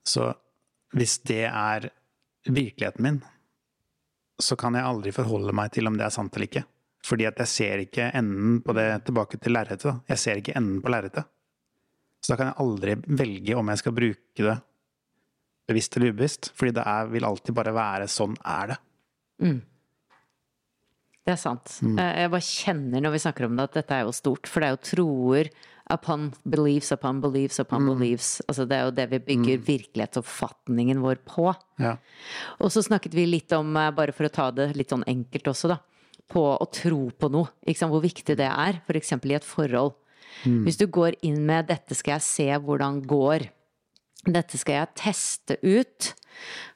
så 0.04 0.34
hvis 0.96 1.20
det 1.28 1.46
er 1.48 1.90
virkeligheten 2.50 3.06
min, 3.06 3.20
så 4.40 4.56
kan 4.60 4.78
jeg 4.78 4.88
aldri 4.88 5.14
forholde 5.14 5.54
meg 5.56 5.74
til 5.76 5.90
om 5.90 5.98
det 6.00 6.08
er 6.08 6.14
sant 6.16 6.36
eller 6.36 6.48
ikke. 6.48 6.64
Fordi 7.06 7.28
at 7.30 7.40
jeg 7.44 7.52
ser 7.52 7.84
ikke 7.84 8.10
enden 8.16 8.60
på 8.64 8.76
det 8.76 8.88
tilbake 9.08 9.40
til 9.40 9.56
lerretet. 9.56 10.02
Jeg 10.10 10.20
ser 10.20 10.40
ikke 10.40 10.56
enden 10.60 10.82
på 10.84 10.92
lerretet. 10.92 11.28
Så 12.20 12.34
da 12.34 12.40
kan 12.40 12.52
jeg 12.52 12.60
aldri 12.64 12.96
velge 13.20 13.56
om 13.56 13.72
jeg 13.72 13.82
skal 13.82 13.96
bruke 13.96 14.46
det 14.46 14.58
bevisst 15.70 15.96
eller 15.96 16.14
ubevisst. 16.14 16.52
Fordi 16.60 16.76
det 16.76 16.86
er, 16.92 17.12
vil 17.14 17.28
alltid 17.28 17.56
bare 17.56 17.76
være 17.76 18.10
sånn 18.12 18.36
er 18.44 18.74
det. 18.74 18.80
Det 21.30 21.36
er 21.36 21.40
sant. 21.40 21.76
Mm. 21.86 22.00
Jeg 22.00 22.34
bare 22.34 22.48
kjenner 22.50 23.04
når 23.06 23.16
vi 23.16 23.24
snakker 23.26 23.48
om 23.48 23.60
det 23.60 23.68
at 23.70 23.80
dette 23.82 24.00
er 24.00 24.08
jo 24.08 24.16
stort, 24.16 24.50
for 24.50 24.64
det 24.64 24.70
er 24.70 24.76
jo 24.76 24.86
troer 24.90 25.52
upon 25.90 26.30
beliefs 26.46 26.92
upon 26.92 27.22
beliefs 27.22 27.60
upon 27.60 27.88
beliefs. 27.90 28.42
Altså 28.48 28.66
det 28.70 28.78
er 28.78 28.88
jo 28.88 28.96
det 28.96 29.08
vi 29.14 29.20
bygger 29.32 29.64
virkelighetsoppfatningen 29.66 31.02
vår 31.02 31.22
på. 31.26 31.50
Ja. 31.82 31.96
Og 32.62 32.74
så 32.74 32.84
snakket 32.86 33.18
vi 33.18 33.26
litt 33.26 33.54
om, 33.58 33.76
eh, 33.78 33.92
bare 33.92 34.14
for 34.14 34.30
å 34.30 34.34
ta 34.34 34.52
det 34.52 34.76
litt 34.78 34.94
sånn 34.94 35.08
enkelt 35.10 35.50
også, 35.50 35.74
da, 35.74 35.80
på 36.30 36.44
å 36.58 36.72
tro 36.72 37.10
på 37.10 37.32
noe. 37.34 37.50
Hvor 37.66 38.02
viktig 38.06 38.38
det 38.38 38.50
er, 38.50 38.82
eksempel 38.88 39.32
i 39.32 39.40
et 39.40 39.48
forhold. 39.48 39.96
Hvis 40.44 40.78
du 40.78 40.86
går 40.88 41.18
inn 41.26 41.46
med 41.46 41.68
'dette 41.68 41.96
skal 41.96 42.20
jeg 42.20 42.22
se 42.22 42.48
hvordan 42.48 43.02
går', 43.06 43.50
dette 44.26 44.58
skal 44.58 44.74
jeg 44.74 44.96
teste 44.96 45.58
ut 45.64 46.14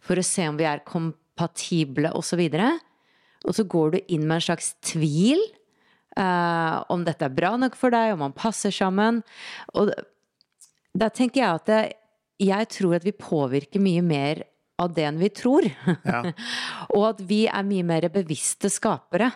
for 0.01 0.15
å 0.15 0.23
se 0.23 0.47
om 0.47 0.57
vi 0.57 0.65
er 0.65 0.83
kompatible 0.85 2.11
osv. 2.13 2.39
Og 3.45 3.53
så 3.53 3.63
går 3.67 3.91
du 3.91 3.99
inn 4.07 4.27
med 4.27 4.35
en 4.35 4.47
slags 4.47 4.75
tvil 4.81 5.39
eh, 6.17 6.77
om 6.93 7.03
dette 7.05 7.27
er 7.27 7.35
bra 7.35 7.53
nok 7.59 7.77
for 7.79 7.93
deg, 7.93 8.13
om 8.13 8.23
man 8.27 8.35
passer 8.35 8.73
sammen. 8.73 9.21
Og 9.77 9.91
da 10.93 11.09
tenker 11.09 11.41
jeg 11.41 11.61
at 11.61 11.69
det, 11.69 11.83
jeg 12.43 12.69
tror 12.73 12.97
at 12.97 13.05
vi 13.07 13.15
påvirker 13.15 13.81
mye 13.83 14.03
mer 14.05 14.43
av 14.81 14.93
det 14.95 15.05
enn 15.07 15.21
vi 15.21 15.29
tror. 15.33 15.67
Ja. 16.05 16.21
og 16.95 17.07
at 17.13 17.23
vi 17.29 17.45
er 17.47 17.67
mye 17.67 17.85
mer 17.87 18.09
bevisste 18.13 18.71
skapere. 18.73 19.31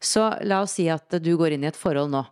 Så 0.00 0.30
la 0.48 0.62
oss 0.64 0.78
si 0.78 0.88
at 0.88 1.20
du 1.20 1.34
går 1.36 1.56
inn 1.56 1.66
i 1.66 1.70
et 1.70 1.78
forhold 1.78 2.12
nå. 2.12 2.24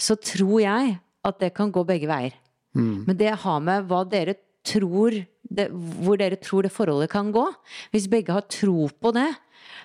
Så 0.00 0.16
tror 0.22 0.60
jeg 0.62 0.94
at 1.26 1.40
det 1.42 1.50
kan 1.56 1.72
gå 1.74 1.82
begge 1.84 2.08
veier. 2.08 2.36
Men 2.78 3.16
det 3.18 3.32
har 3.42 3.58
med 3.64 3.88
hva 3.90 4.04
dere 4.06 4.36
tror 4.62 5.16
det, 5.50 5.66
Hvor 5.72 6.18
dere 6.20 6.36
tror 6.38 6.62
det 6.62 6.70
forholdet 6.70 7.10
kan 7.10 7.32
gå. 7.34 7.42
Hvis 7.90 8.06
begge 8.06 8.32
har 8.32 8.44
tro 8.46 8.86
på 8.86 9.10
det, 9.16 9.26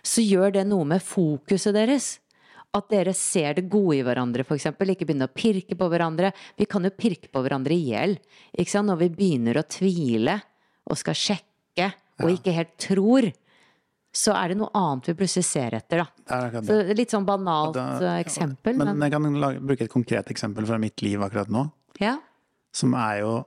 så 0.06 0.22
gjør 0.22 0.54
det 0.54 0.66
noe 0.70 0.86
med 0.86 1.02
fokuset 1.02 1.74
deres. 1.74 2.20
At 2.76 2.90
dere 2.92 3.14
ser 3.16 3.56
det 3.58 3.70
gode 3.72 4.00
i 4.00 4.04
hverandre, 4.04 4.44
f.eks. 4.44 4.68
Ikke 4.76 5.08
begynne 5.08 5.30
å 5.30 5.34
pirke 5.34 5.78
på 5.80 5.88
hverandre. 5.92 6.34
Vi 6.60 6.68
kan 6.70 6.84
jo 6.84 6.92
pirke 6.92 7.32
på 7.32 7.44
hverandre 7.46 7.76
i 7.76 7.92
hjel. 7.94 8.18
Når 8.60 9.00
vi 9.00 9.10
begynner 9.16 9.62
å 9.62 9.66
tvile 9.68 10.42
og 10.86 11.00
skal 11.00 11.16
sjekke 11.18 11.92
og 12.24 12.32
ikke 12.32 12.54
helt 12.56 12.76
tror, 12.80 13.30
så 14.16 14.36
er 14.38 14.54
det 14.54 14.60
noe 14.60 14.72
annet 14.80 15.10
vi 15.10 15.16
plutselig 15.20 15.48
ser 15.48 15.76
etter, 15.76 16.04
da. 16.04 16.60
Så 16.64 16.78
litt 16.96 17.12
sånn 17.12 17.26
banalt 17.28 17.76
Da- 17.76 18.16
eh, 18.16 18.22
eksempel, 18.24 18.76
Men 18.76 18.98
men, 18.98 19.02
jeg 19.02 19.12
kan 19.12 19.40
lage, 19.42 19.60
bruke 19.60 19.84
et 19.84 19.92
konkret 19.92 20.30
eksempel 20.32 20.66
fra 20.66 20.78
mitt 20.80 21.02
liv 21.02 21.20
akkurat 21.20 21.50
nå. 21.52 21.72
ja. 22.00 22.18
Som 22.76 22.94
er 22.94 23.20
jo 23.22 23.46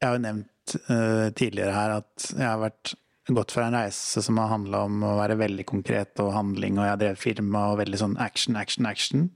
Jeg 0.00 0.08
har 0.08 0.16
jo 0.18 0.22
nevnt 0.22 0.74
uh, 0.90 1.30
tidligere 1.30 1.72
her 1.72 1.90
at 1.98 2.24
jeg 2.36 2.44
har 2.44 2.58
vært 2.58 2.94
gått 3.28 3.54
fra 3.54 3.66
en 3.66 3.76
reise 3.76 4.22
som 4.22 4.38
har 4.38 4.50
handla 4.52 4.82
om 4.84 5.04
å 5.06 5.14
være 5.16 5.38
veldig 5.40 5.64
konkret 5.68 6.20
og 6.20 6.34
handling, 6.34 6.76
og 6.78 6.88
jeg 6.88 7.00
drevet 7.00 7.22
firma 7.22 7.62
og 7.72 7.78
veldig 7.80 8.00
sånn 8.00 8.18
action, 8.20 8.58
action, 8.60 8.88
action. 8.88 9.30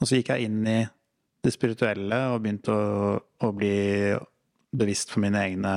Og 0.00 0.08
så 0.08 0.18
gikk 0.18 0.32
jeg 0.32 0.48
inn 0.48 0.62
i 0.64 0.78
det 1.44 1.52
spirituelle 1.54 2.18
og 2.32 2.40
begynte 2.44 2.72
å, 2.72 3.14
å 3.18 3.50
bli 3.54 3.76
bevisst 4.78 5.12
for 5.12 5.24
mine 5.24 5.42
egne 5.44 5.74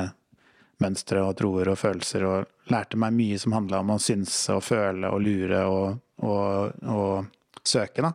mønstre 0.81 1.21
og 1.25 1.35
troer 1.37 1.69
og 1.73 1.77
følelser, 1.77 2.25
og 2.25 2.71
lærte 2.71 2.97
meg 2.99 3.13
mye 3.17 3.39
som 3.41 3.53
handla 3.53 3.83
om 3.83 3.93
å 3.93 4.01
synse 4.01 4.55
og 4.55 4.63
føle 4.65 5.11
og 5.11 5.21
lure 5.21 5.65
og, 5.69 5.99
og, 6.25 6.87
og 6.89 7.65
søke, 7.67 8.01
da. 8.07 8.13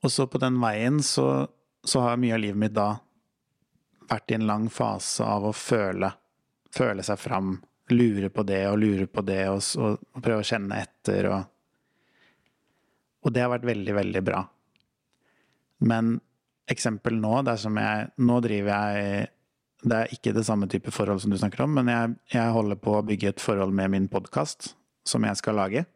Og 0.00 0.12
så 0.12 0.24
på 0.30 0.38
den 0.40 0.60
veien 0.62 1.00
så 1.04 1.48
så 1.84 2.00
har 2.00 2.16
mye 2.16 2.34
av 2.34 2.40
livet 2.40 2.60
mitt 2.60 2.74
da 2.76 2.94
vært 4.10 4.32
i 4.32 4.36
en 4.36 4.46
lang 4.48 4.66
fase 4.72 5.24
av 5.24 5.46
å 5.48 5.52
føle, 5.54 6.10
føle 6.74 7.04
seg 7.06 7.20
fram. 7.20 7.58
Lure 7.90 8.30
på 8.30 8.44
det 8.46 8.62
og 8.70 8.78
lure 8.78 9.08
på 9.10 9.22
det, 9.26 9.42
og, 9.50 9.62
og, 9.82 10.02
og 10.14 10.22
prøve 10.22 10.44
å 10.44 10.46
kjenne 10.46 10.78
etter. 10.78 11.26
Og, 11.30 11.40
og 13.26 13.34
det 13.34 13.44
har 13.44 13.52
vært 13.52 13.66
veldig, 13.66 13.94
veldig 13.98 14.22
bra. 14.26 14.44
Men 15.90 16.18
eksempel 16.70 17.16
nå, 17.18 17.40
det 17.42 17.56
er 17.56 17.62
som 17.62 17.78
jeg 17.80 18.10
Nå 18.20 18.34
driver 18.44 18.92
jeg 18.92 19.30
Det 19.80 19.96
er 19.96 20.12
ikke 20.14 20.34
det 20.36 20.44
samme 20.46 20.68
type 20.70 20.92
forhold 20.92 21.22
som 21.22 21.32
du 21.32 21.38
snakker 21.40 21.64
om, 21.64 21.72
men 21.78 21.88
jeg, 21.88 22.12
jeg 22.34 22.52
holder 22.52 22.78
på 22.78 22.98
å 22.98 23.06
bygge 23.06 23.32
et 23.32 23.42
forhold 23.42 23.72
med 23.74 23.94
min 23.94 24.10
podkast 24.12 24.74
som 25.08 25.24
jeg 25.24 25.38
skal 25.40 25.56
lage. 25.56 25.86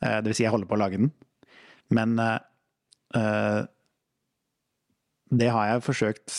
Eh, 0.00 0.18
det 0.22 0.30
vil 0.30 0.38
si, 0.38 0.46
jeg 0.46 0.54
holder 0.54 0.70
på 0.70 0.78
å 0.78 0.80
lage 0.80 1.00
den. 1.02 1.10
Men 1.92 2.16
uh, 2.16 3.60
det 5.28 5.50
har 5.52 5.68
jeg 5.68 5.84
forsøkt 5.84 6.38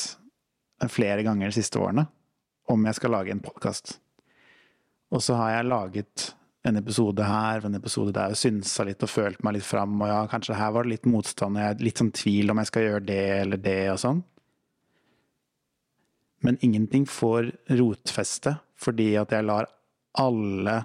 flere 0.89 1.21
ganger 1.25 1.51
de 1.51 1.57
siste 1.59 1.77
årene, 1.77 2.07
om 2.71 2.85
jeg 2.87 2.99
skal 2.99 3.13
lage 3.15 3.33
en 3.33 3.43
podkast. 3.43 3.97
Og 5.13 5.21
så 5.21 5.35
har 5.37 5.57
jeg 5.57 5.69
laget 5.69 6.29
en 6.63 6.79
episode 6.79 7.25
her 7.27 7.65
en 7.67 7.75
episode 7.75 8.13
der 8.15 8.31
og 8.31 8.39
synsa 8.39 8.85
litt 8.87 9.03
og 9.03 9.11
følt 9.11 9.41
meg 9.43 9.57
litt 9.57 9.67
fram. 9.67 9.97
Og 9.99 10.07
ja, 10.09 10.21
kanskje 10.31 10.57
her 10.57 10.71
var 10.75 10.85
det 10.85 10.95
litt 10.95 11.09
motstand, 11.09 11.57
og 11.57 11.63
jeg 11.63 11.75
er 11.75 11.83
litt 11.83 11.99
sånn 11.99 12.13
tvil 12.15 12.53
om 12.53 12.61
jeg 12.61 12.71
skal 12.71 12.87
gjøre 12.87 13.05
det 13.09 13.25
eller 13.41 13.61
det 13.61 13.81
og 13.91 13.99
sånn. 14.03 14.23
Men 16.43 16.59
ingenting 16.63 17.05
får 17.07 17.51
rotfeste 17.79 18.57
fordi 18.83 19.13
at 19.15 19.31
jeg 19.31 19.47
lar 19.47 19.69
alle, 20.19 20.79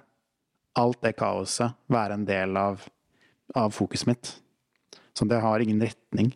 alt 0.78 1.00
det 1.02 1.16
kaoset, 1.18 1.74
være 1.90 2.14
en 2.14 2.26
del 2.28 2.58
av, 2.58 2.84
av 3.58 3.72
fokuset 3.74 4.06
mitt. 4.06 4.30
Så 5.18 5.26
det 5.26 5.40
har 5.42 5.62
ingen 5.62 5.82
retning. 5.82 6.30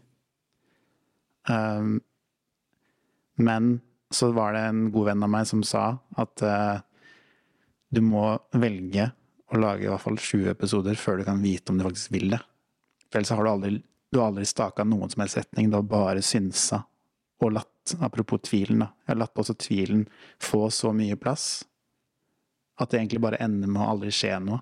Um, 1.47 2.01
men 3.39 3.77
så 4.13 4.31
var 4.37 4.55
det 4.57 4.63
en 4.69 4.87
god 4.93 5.11
venn 5.11 5.25
av 5.27 5.33
meg 5.33 5.49
som 5.49 5.63
sa 5.67 5.87
at 6.21 6.45
uh, 6.45 6.79
du 7.93 8.03
må 8.05 8.27
velge 8.57 9.11
å 9.53 9.61
lage 9.61 9.87
i 9.87 9.91
hvert 9.91 10.05
fall 10.05 10.21
sju 10.21 10.47
episoder 10.53 10.97
før 10.97 11.21
du 11.21 11.27
kan 11.29 11.43
vite 11.43 11.73
om 11.73 11.81
du 11.81 11.85
faktisk 11.87 12.15
vil 12.15 12.31
det. 12.33 12.41
For 13.11 13.21
ellers 13.21 13.35
har 13.35 13.45
du 13.45 13.51
aldri, 13.51 13.75
du 14.13 14.21
har 14.21 14.31
aldri 14.31 14.47
staka 14.49 14.87
noen 14.89 15.13
som 15.13 15.25
helst 15.25 15.41
retning, 15.41 15.69
du 15.69 15.77
har 15.77 15.89
bare 15.89 16.25
synsa 16.25 16.85
og 17.43 17.57
latt 17.59 17.69
Apropos 17.99 18.39
tvilen, 18.47 18.85
da. 18.85 18.93
Jeg 19.03 19.11
har 19.11 19.19
latt 19.25 19.39
også 19.43 19.57
tvilen 19.59 20.05
få 20.39 20.69
så 20.71 20.93
mye 20.95 21.17
plass 21.19 21.65
at 22.79 22.93
det 22.93 23.01
egentlig 23.01 23.23
bare 23.25 23.41
ender 23.43 23.67
med 23.67 23.83
å 23.83 23.89
aldri 23.91 24.13
skje 24.15 24.37
noe. 24.39 24.61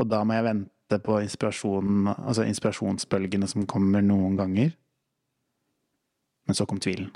Og 0.00 0.08
da 0.08 0.22
må 0.24 0.38
jeg 0.38 0.46
vente 0.46 0.98
på 1.04 1.18
inspirasjonen, 1.20 2.08
altså 2.14 2.46
inspirasjonsbølgene 2.48 3.48
som 3.50 3.66
kommer 3.68 4.00
noen 4.00 4.38
ganger. 4.40 4.72
Men 6.48 6.56
så 6.56 6.64
kom 6.68 6.80
tvilen. 6.80 7.12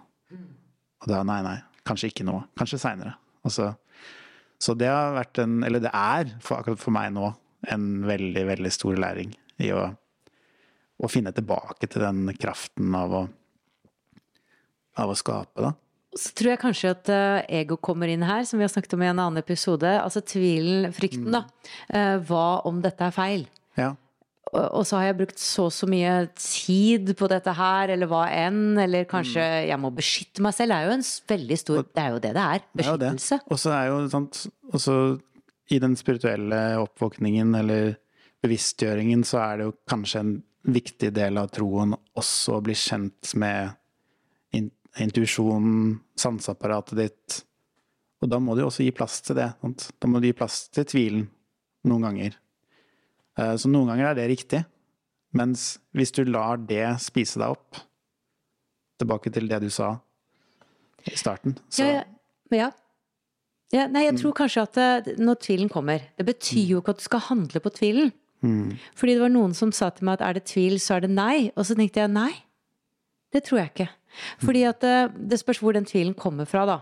Og 1.02 1.10
da 1.10 1.22
nei, 1.26 1.38
nei, 1.46 1.58
kanskje 1.86 2.10
ikke 2.12 2.26
nå. 2.26 2.40
Kanskje 2.58 2.80
seinere. 2.82 3.14
Altså, 3.46 3.72
så 4.58 4.74
det 4.78 4.90
har 4.90 5.14
vært 5.14 5.40
en, 5.42 5.60
eller 5.66 5.82
det 5.82 5.92
er 5.94 6.32
for, 6.42 6.58
akkurat 6.58 6.82
for 6.82 6.94
meg 6.94 7.12
nå, 7.14 7.30
en 7.70 7.88
veldig, 8.06 8.44
veldig 8.52 8.72
stor 8.74 8.98
læring 8.98 9.34
i 9.62 9.70
å, 9.74 9.84
å 10.98 11.10
finne 11.10 11.32
tilbake 11.34 11.86
til 11.90 12.02
den 12.02 12.32
kraften 12.38 12.94
av 12.98 13.14
å, 13.14 13.22
av 14.98 15.12
å 15.12 15.18
skape, 15.18 15.68
da. 15.68 15.74
Så 16.18 16.32
tror 16.34 16.54
jeg 16.54 16.60
kanskje 16.62 16.90
at 16.94 17.10
uh, 17.12 17.40
ego 17.52 17.76
kommer 17.84 18.08
inn 18.10 18.24
her, 18.24 18.42
som 18.48 18.58
vi 18.58 18.64
har 18.64 18.72
snakket 18.72 18.96
om 18.96 19.02
i 19.04 19.10
en 19.10 19.18
annen 19.20 19.38
episode. 19.38 19.90
Altså 20.00 20.22
tvilen, 20.24 20.88
frykten, 20.96 21.28
da. 21.34 21.44
Uh, 21.92 22.16
hva 22.26 22.46
om 22.66 22.80
dette 22.82 23.04
er 23.06 23.14
feil? 23.14 23.44
Ja 23.78 23.92
og 24.52 24.84
så 24.88 24.98
har 24.98 25.08
jeg 25.08 25.18
brukt 25.18 25.40
så 25.42 25.66
og 25.68 25.74
så 25.74 25.88
mye 25.90 26.12
tid 26.38 27.12
på 27.18 27.28
dette 27.30 27.52
her, 27.58 27.92
eller 27.94 28.08
hva 28.10 28.24
enn, 28.32 28.78
eller 28.80 29.08
kanskje 29.08 29.42
mm. 29.42 29.68
jeg 29.68 29.80
må 29.82 29.92
beskytte 29.94 30.44
meg 30.44 30.56
selv. 30.56 30.72
Det 30.72 30.78
er 30.78 30.88
jo 30.88 30.96
en 30.96 31.06
veldig 31.32 31.58
stor 31.62 31.80
Det 31.84 32.02
er 32.02 32.12
jo 32.14 32.20
det 32.24 32.34
det 32.36 32.44
er. 32.44 32.66
Beskyttelse. 32.80 33.40
Og 33.48 33.60
så 33.60 33.74
er 33.76 33.88
jo 33.90 34.02
sant 34.12 34.44
Også 34.72 34.94
i 35.68 35.80
den 35.82 35.96
spirituelle 36.00 36.60
oppvåkningen 36.80 37.52
eller 37.58 37.98
bevisstgjøringen, 38.44 39.24
så 39.26 39.42
er 39.42 39.58
det 39.58 39.66
jo 39.66 39.74
kanskje 39.90 40.22
en 40.22 40.36
viktig 40.68 41.10
del 41.16 41.40
av 41.40 41.50
troen 41.52 41.92
også 42.16 42.56
å 42.56 42.62
bli 42.64 42.76
kjent 42.76 43.34
med 43.40 43.74
intuisjonen, 44.98 45.98
sanseapparatet 46.18 46.98
ditt. 46.98 47.38
Og 48.22 48.30
da 48.32 48.40
må 48.42 48.56
du 48.56 48.64
også 48.64 48.86
gi 48.86 48.94
plass 48.94 49.20
til 49.26 49.38
det. 49.38 49.50
Sant? 49.60 49.90
Da 50.00 50.10
må 50.10 50.20
du 50.20 50.28
gi 50.28 50.36
plass 50.36 50.64
til 50.74 50.86
tvilen 50.88 51.26
noen 51.86 52.08
ganger. 52.08 52.38
Eh, 53.38 53.54
så 53.60 53.70
noen 53.70 53.92
ganger 53.92 54.10
er 54.10 54.18
det 54.18 54.28
riktig. 54.32 54.64
Mens 55.38 55.76
hvis 55.96 56.12
du 56.16 56.24
lar 56.26 56.60
det 56.68 56.84
spise 57.04 57.40
deg 57.40 57.54
opp, 57.54 57.82
tilbake 58.98 59.30
til 59.30 59.46
det 59.50 59.60
du 59.62 59.68
sa 59.70 59.92
i 61.06 61.14
starten, 61.14 61.54
så 61.70 61.84
ja, 61.84 61.98
ja. 62.50 62.70
ja. 63.70 63.84
Nei, 63.86 64.08
jeg 64.08 64.16
mm. 64.16 64.22
tror 64.22 64.34
kanskje 64.40 64.64
at 64.64 64.78
det, 65.06 65.14
når 65.22 65.38
tvilen 65.44 65.70
kommer 65.70 66.08
Det 66.18 66.26
betyr 66.26 66.72
jo 66.72 66.80
ikke 66.80 66.96
at 66.96 67.02
du 67.02 67.06
skal 67.06 67.22
handle 67.28 67.62
på 67.62 67.72
tvilen. 67.76 68.10
Mm. 68.42 68.74
Fordi 68.98 69.14
det 69.14 69.22
var 69.22 69.32
noen 69.34 69.54
som 69.54 69.70
sa 69.74 69.92
til 69.94 70.08
meg 70.08 70.18
at 70.18 70.26
er 70.26 70.38
det 70.38 70.48
tvil, 70.50 70.80
så 70.82 70.96
er 70.96 71.06
det 71.06 71.12
nei. 71.14 71.50
Og 71.54 71.68
så 71.68 71.76
tenkte 71.78 72.02
jeg 72.02 72.14
nei. 72.14 72.32
Det 73.34 73.44
tror 73.46 73.62
jeg 73.62 73.72
ikke. 73.74 73.88
Fordi 74.42 74.64
at 74.68 74.80
det, 74.84 74.94
eh, 75.32 75.40
spørs 75.40 75.60
hvor 75.62 75.76
den 75.76 75.88
tvilen 75.88 76.16
kommer 76.18 76.48
fra, 76.48 76.66
da. 76.66 76.78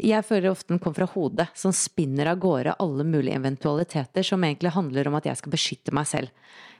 Jeg 0.00 0.24
føler 0.26 0.50
ofte 0.50 0.72
den 0.72 0.80
kommer 0.82 1.02
fra 1.02 1.12
hodet, 1.12 1.48
som 1.54 1.72
spinner 1.74 2.30
av 2.32 2.40
gårde 2.42 2.76
alle 2.82 3.04
mulige 3.06 3.36
eventualiteter 3.38 4.26
som 4.26 4.42
egentlig 4.42 4.72
handler 4.74 5.08
om 5.08 5.18
at 5.18 5.28
jeg 5.28 5.38
skal 5.40 5.52
beskytte 5.52 5.94
meg 5.94 6.08
selv. 6.10 6.30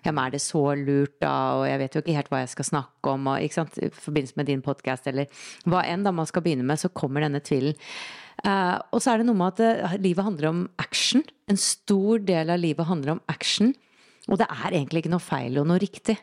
Ja, 0.05 0.12
men 0.12 0.24
er 0.24 0.35
det 0.35 0.40
så 0.40 0.62
lurt, 0.79 1.18
da, 1.20 1.61
og 1.61 1.66
jeg 1.68 1.81
vet 1.83 1.94
jo 1.94 2.03
ikke 2.03 2.16
helt 2.16 2.31
hva 2.33 2.40
jeg 2.42 2.53
skal 2.55 2.68
snakke 2.70 3.12
om, 3.12 3.29
og, 3.29 3.42
i 3.42 3.90
forbindelse 3.92 4.38
med 4.40 4.48
din 4.48 4.64
podkast, 4.64 5.07
eller 5.11 5.29
hva 5.68 5.85
enn 5.85 6.07
da 6.07 6.14
man 6.14 6.29
skal 6.29 6.44
begynne 6.46 6.66
med, 6.66 6.81
så 6.81 6.88
kommer 6.88 7.26
denne 7.26 7.42
tvilen. 7.44 7.76
Uh, 8.40 8.81
og 8.94 9.03
så 9.05 9.12
er 9.12 9.20
det 9.20 9.29
noe 9.29 9.37
med 9.37 9.61
at 9.61 9.90
uh, 9.92 9.96
livet 10.00 10.24
handler 10.24 10.48
om 10.48 10.64
action. 10.81 11.22
En 11.50 11.61
stor 11.61 12.22
del 12.24 12.48
av 12.48 12.62
livet 12.62 12.88
handler 12.88 13.18
om 13.18 13.22
action. 13.29 13.74
Og 14.31 14.40
det 14.40 14.48
er 14.48 14.72
egentlig 14.72 15.03
ikke 15.03 15.12
noe 15.12 15.24
feil 15.24 15.59
og 15.61 15.68
noe 15.68 15.81
riktig. 15.83 16.16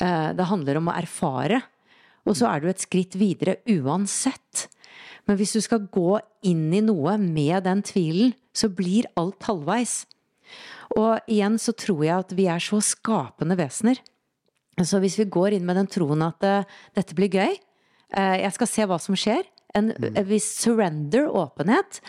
Uh, 0.00 0.32
det 0.36 0.48
handler 0.48 0.80
om 0.80 0.88
å 0.88 0.96
erfare. 0.96 1.60
Og 2.26 2.36
så 2.38 2.50
er 2.50 2.62
du 2.62 2.70
et 2.70 2.82
skritt 2.82 3.16
videre 3.18 3.58
uansett. 3.70 4.66
Men 5.26 5.38
hvis 5.38 5.54
du 5.56 5.62
skal 5.62 5.86
gå 5.90 6.18
inn 6.46 6.68
i 6.74 6.82
noe 6.84 7.16
med 7.20 7.64
den 7.66 7.82
tvilen, 7.86 8.34
så 8.56 8.70
blir 8.72 9.08
alt 9.18 9.46
halvveis. 9.46 10.04
Og 10.96 11.18
igjen 11.30 11.58
så 11.60 11.74
tror 11.76 12.04
jeg 12.06 12.16
at 12.22 12.34
vi 12.38 12.46
er 12.50 12.62
så 12.62 12.78
skapende 12.84 13.58
vesener. 13.58 13.98
Så 14.84 15.00
hvis 15.02 15.18
vi 15.18 15.28
går 15.32 15.56
inn 15.56 15.66
med 15.66 15.78
den 15.80 15.88
troen 15.90 16.22
at 16.26 16.44
uh, 16.44 16.78
dette 16.96 17.16
blir 17.16 17.32
gøy, 17.32 17.56
uh, 17.56 18.36
jeg 18.36 18.52
skal 18.54 18.70
se 18.70 18.86
hva 18.88 18.98
som 19.02 19.16
skjer, 19.18 19.46
en 19.76 19.90
mm. 19.92 20.20
viss 20.28 20.48
surrender, 20.62 21.28
åpenhet, 21.28 22.00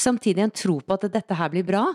samtidig 0.00 0.44
en 0.44 0.54
tro 0.54 0.78
på 0.80 0.96
at 0.96 1.06
dette 1.12 1.36
her 1.38 1.52
blir 1.52 1.66
bra, 1.68 1.86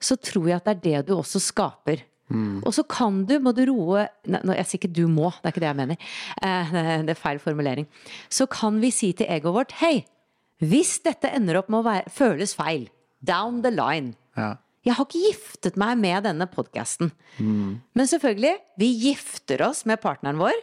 så 0.00 0.16
tror 0.20 0.48
jeg 0.50 0.58
at 0.58 0.68
det 0.68 0.74
er 0.74 0.84
det 0.84 1.08
du 1.08 1.16
også 1.18 1.40
skaper. 1.42 2.02
Mm. 2.28 2.60
Og 2.66 2.74
så 2.76 2.84
kan 2.84 3.22
du, 3.28 3.38
må 3.40 3.54
du 3.56 3.62
roe 3.70 4.04
nei, 4.28 4.42
Jeg 4.58 4.68
sier 4.68 4.80
ikke 4.82 4.92
du 4.92 5.06
må, 5.08 5.30
det 5.38 5.48
er 5.48 5.54
ikke 5.54 5.64
det 5.64 5.70
jeg 5.70 5.80
mener. 5.80 6.06
Eh, 6.44 6.76
det 7.08 7.14
er 7.14 7.20
feil 7.20 7.40
formulering. 7.42 7.88
Så 8.28 8.48
kan 8.52 8.80
vi 8.82 8.92
si 8.94 9.14
til 9.16 9.30
egoet 9.30 9.56
vårt 9.56 9.76
hei, 9.80 9.96
hvis 10.58 10.98
dette 11.04 11.30
ender 11.32 11.60
opp 11.60 11.68
med 11.70 11.80
å 11.80 11.86
være, 11.86 12.12
føles 12.12 12.54
feil, 12.58 12.88
down 13.24 13.62
the 13.64 13.72
line 13.74 14.14
ja. 14.38 14.54
Jeg 14.86 14.94
har 14.96 15.08
ikke 15.08 15.20
giftet 15.26 15.76
meg 15.80 15.98
med 16.00 16.24
denne 16.24 16.46
podkasten. 16.48 17.10
Mm. 17.42 17.80
Men 17.98 18.08
selvfølgelig, 18.08 18.54
vi 18.80 18.88
gifter 19.02 19.60
oss 19.66 19.82
med 19.88 20.00
partneren 20.00 20.38
vår. 20.40 20.54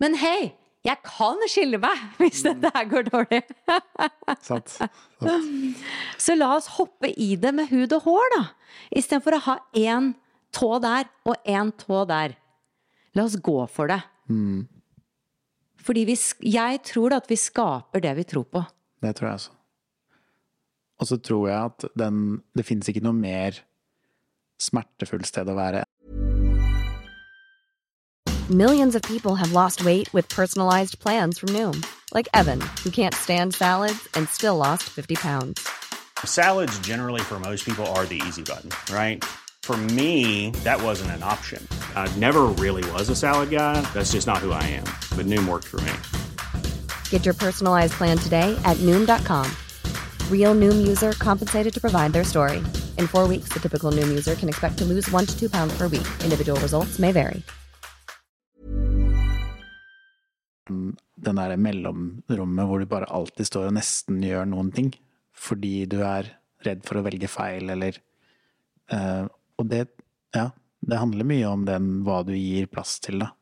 Men 0.00 0.14
hei, 0.16 0.52
jeg 0.86 0.96
kan 1.04 1.42
skille 1.50 1.80
meg 1.82 2.04
hvis 2.20 2.44
dette 2.46 2.70
her 2.72 2.86
går 2.88 3.10
dårlig. 3.10 3.42
Sant. 4.48 4.72
Sant. 4.78 5.82
Så 6.16 6.38
la 6.38 6.54
oss 6.56 6.70
hoppe 6.78 7.10
i 7.12 7.34
det 7.40 7.52
med 7.56 7.68
hud 7.74 7.92
og 7.98 8.06
hår, 8.06 8.32
da. 8.36 8.42
Istedenfor 8.96 9.36
å 9.36 9.44
ha 9.50 9.58
én 9.76 10.14
tå 10.52 10.78
der 10.82 11.08
og 11.24 11.36
én 11.48 11.72
tå 11.78 12.04
der. 12.08 12.36
La 13.14 13.24
oss 13.26 13.38
gå 13.42 13.66
for 13.70 13.90
det. 13.90 14.00
Mm. 14.30 14.68
Fordi 15.80 16.04
vi, 16.04 16.16
jeg 16.44 16.82
tror 16.84 17.16
at 17.16 17.30
vi 17.30 17.36
skaper 17.40 18.04
det 18.04 18.16
vi 18.16 18.26
tror 18.28 18.46
på. 18.52 18.62
Det 19.02 19.16
tror 19.16 19.28
jeg 19.28 19.34
også. 19.34 19.50
Og 21.00 21.06
så 21.06 21.16
tror 21.16 21.48
jeg 21.48 21.64
at 21.64 21.84
den, 21.98 22.42
det 22.56 22.66
fins 22.68 22.88
ikke 22.88 23.02
noe 23.04 23.16
mer 23.16 23.62
smertefullt 24.60 25.26
sted 25.26 25.48
å 25.48 25.56
være. 25.56 25.84
Millions 28.50 28.94
of 28.94 29.02
people 29.02 29.36
have 29.36 29.52
lost 29.52 29.84
weight 29.84 30.12
with 30.12 30.28
personalized 30.28 30.98
plans 30.98 31.38
from 31.38 31.54
Noom. 31.54 31.84
Like 32.12 32.28
Evan, 32.34 32.60
who 32.82 32.90
can't 32.90 33.14
stand 33.14 33.54
salads 33.54 34.08
and 34.14 34.28
still 34.28 34.56
lost 34.56 34.82
50 34.90 35.14
pounds. 35.14 35.66
Salads 36.24 36.78
generally 36.80 37.20
for 37.20 37.38
most 37.38 37.64
people 37.64 37.86
are 37.86 38.04
the 38.04 38.20
easy 38.26 38.42
button, 38.42 38.70
right? 38.92 39.24
For 39.70 39.76
me, 39.94 40.50
that 40.64 40.82
wasn't 40.82 41.12
an 41.12 41.22
option. 41.22 41.62
I 41.94 42.10
never 42.18 42.50
really 42.58 42.82
was 42.90 43.08
a 43.08 43.14
salad 43.14 43.50
guy. 43.50 43.80
That's 43.94 44.10
just 44.10 44.26
not 44.26 44.38
who 44.38 44.50
I 44.50 44.64
am. 44.66 44.82
But 45.16 45.26
Noom 45.26 45.46
worked 45.46 45.68
for 45.70 45.80
me. 45.86 45.92
Get 47.10 47.24
your 47.24 47.34
personalized 47.38 47.92
plan 47.92 48.18
today 48.18 48.58
at 48.64 48.76
Noom.com. 48.78 49.46
Real 50.28 50.56
Noom 50.56 50.88
user 50.88 51.12
compensated 51.22 51.72
to 51.72 51.80
provide 51.80 52.12
their 52.12 52.24
story. 52.24 52.58
In 52.98 53.06
four 53.06 53.28
weeks, 53.28 53.50
the 53.54 53.60
typical 53.60 53.92
Noom 53.92 54.08
user 54.08 54.34
can 54.34 54.48
expect 54.48 54.76
to 54.78 54.84
lose 54.84 55.08
one 55.12 55.24
to 55.24 55.38
two 55.38 55.48
pounds 55.48 55.72
per 55.78 55.86
week. 55.86 56.08
Individual 56.24 56.60
results 56.60 56.98
may 56.98 57.12
vary. 57.12 57.44
Den 60.66 61.38
derre 61.38 61.54
mellomrommet 61.56 62.66
hvor 62.66 62.82
du 62.82 62.90
bare 62.90 63.06
alltid 63.06 63.46
står 63.46 63.70
og 63.70 63.78
nesten 63.78 64.18
gjør 64.18 64.50
noen 64.50 64.74
ting. 64.74 64.96
Fordi 65.30 65.86
du 65.86 66.00
er 66.02 66.40
redd 66.66 66.82
for 66.82 66.98
å 66.98 67.06
velge 67.06 67.30
feil, 67.30 67.70
eller 67.70 67.94
eh, 68.90 69.28
Og 69.60 69.68
det, 69.68 69.84
ja, 70.36 70.48
det 70.80 71.00
handler 71.00 71.28
mye 71.28 71.48
om 71.50 71.66
den 71.68 71.90
hva 72.06 72.22
du 72.26 72.32
gir 72.36 72.68
plass 72.72 72.98
til, 73.04 73.20
da. 73.22 73.32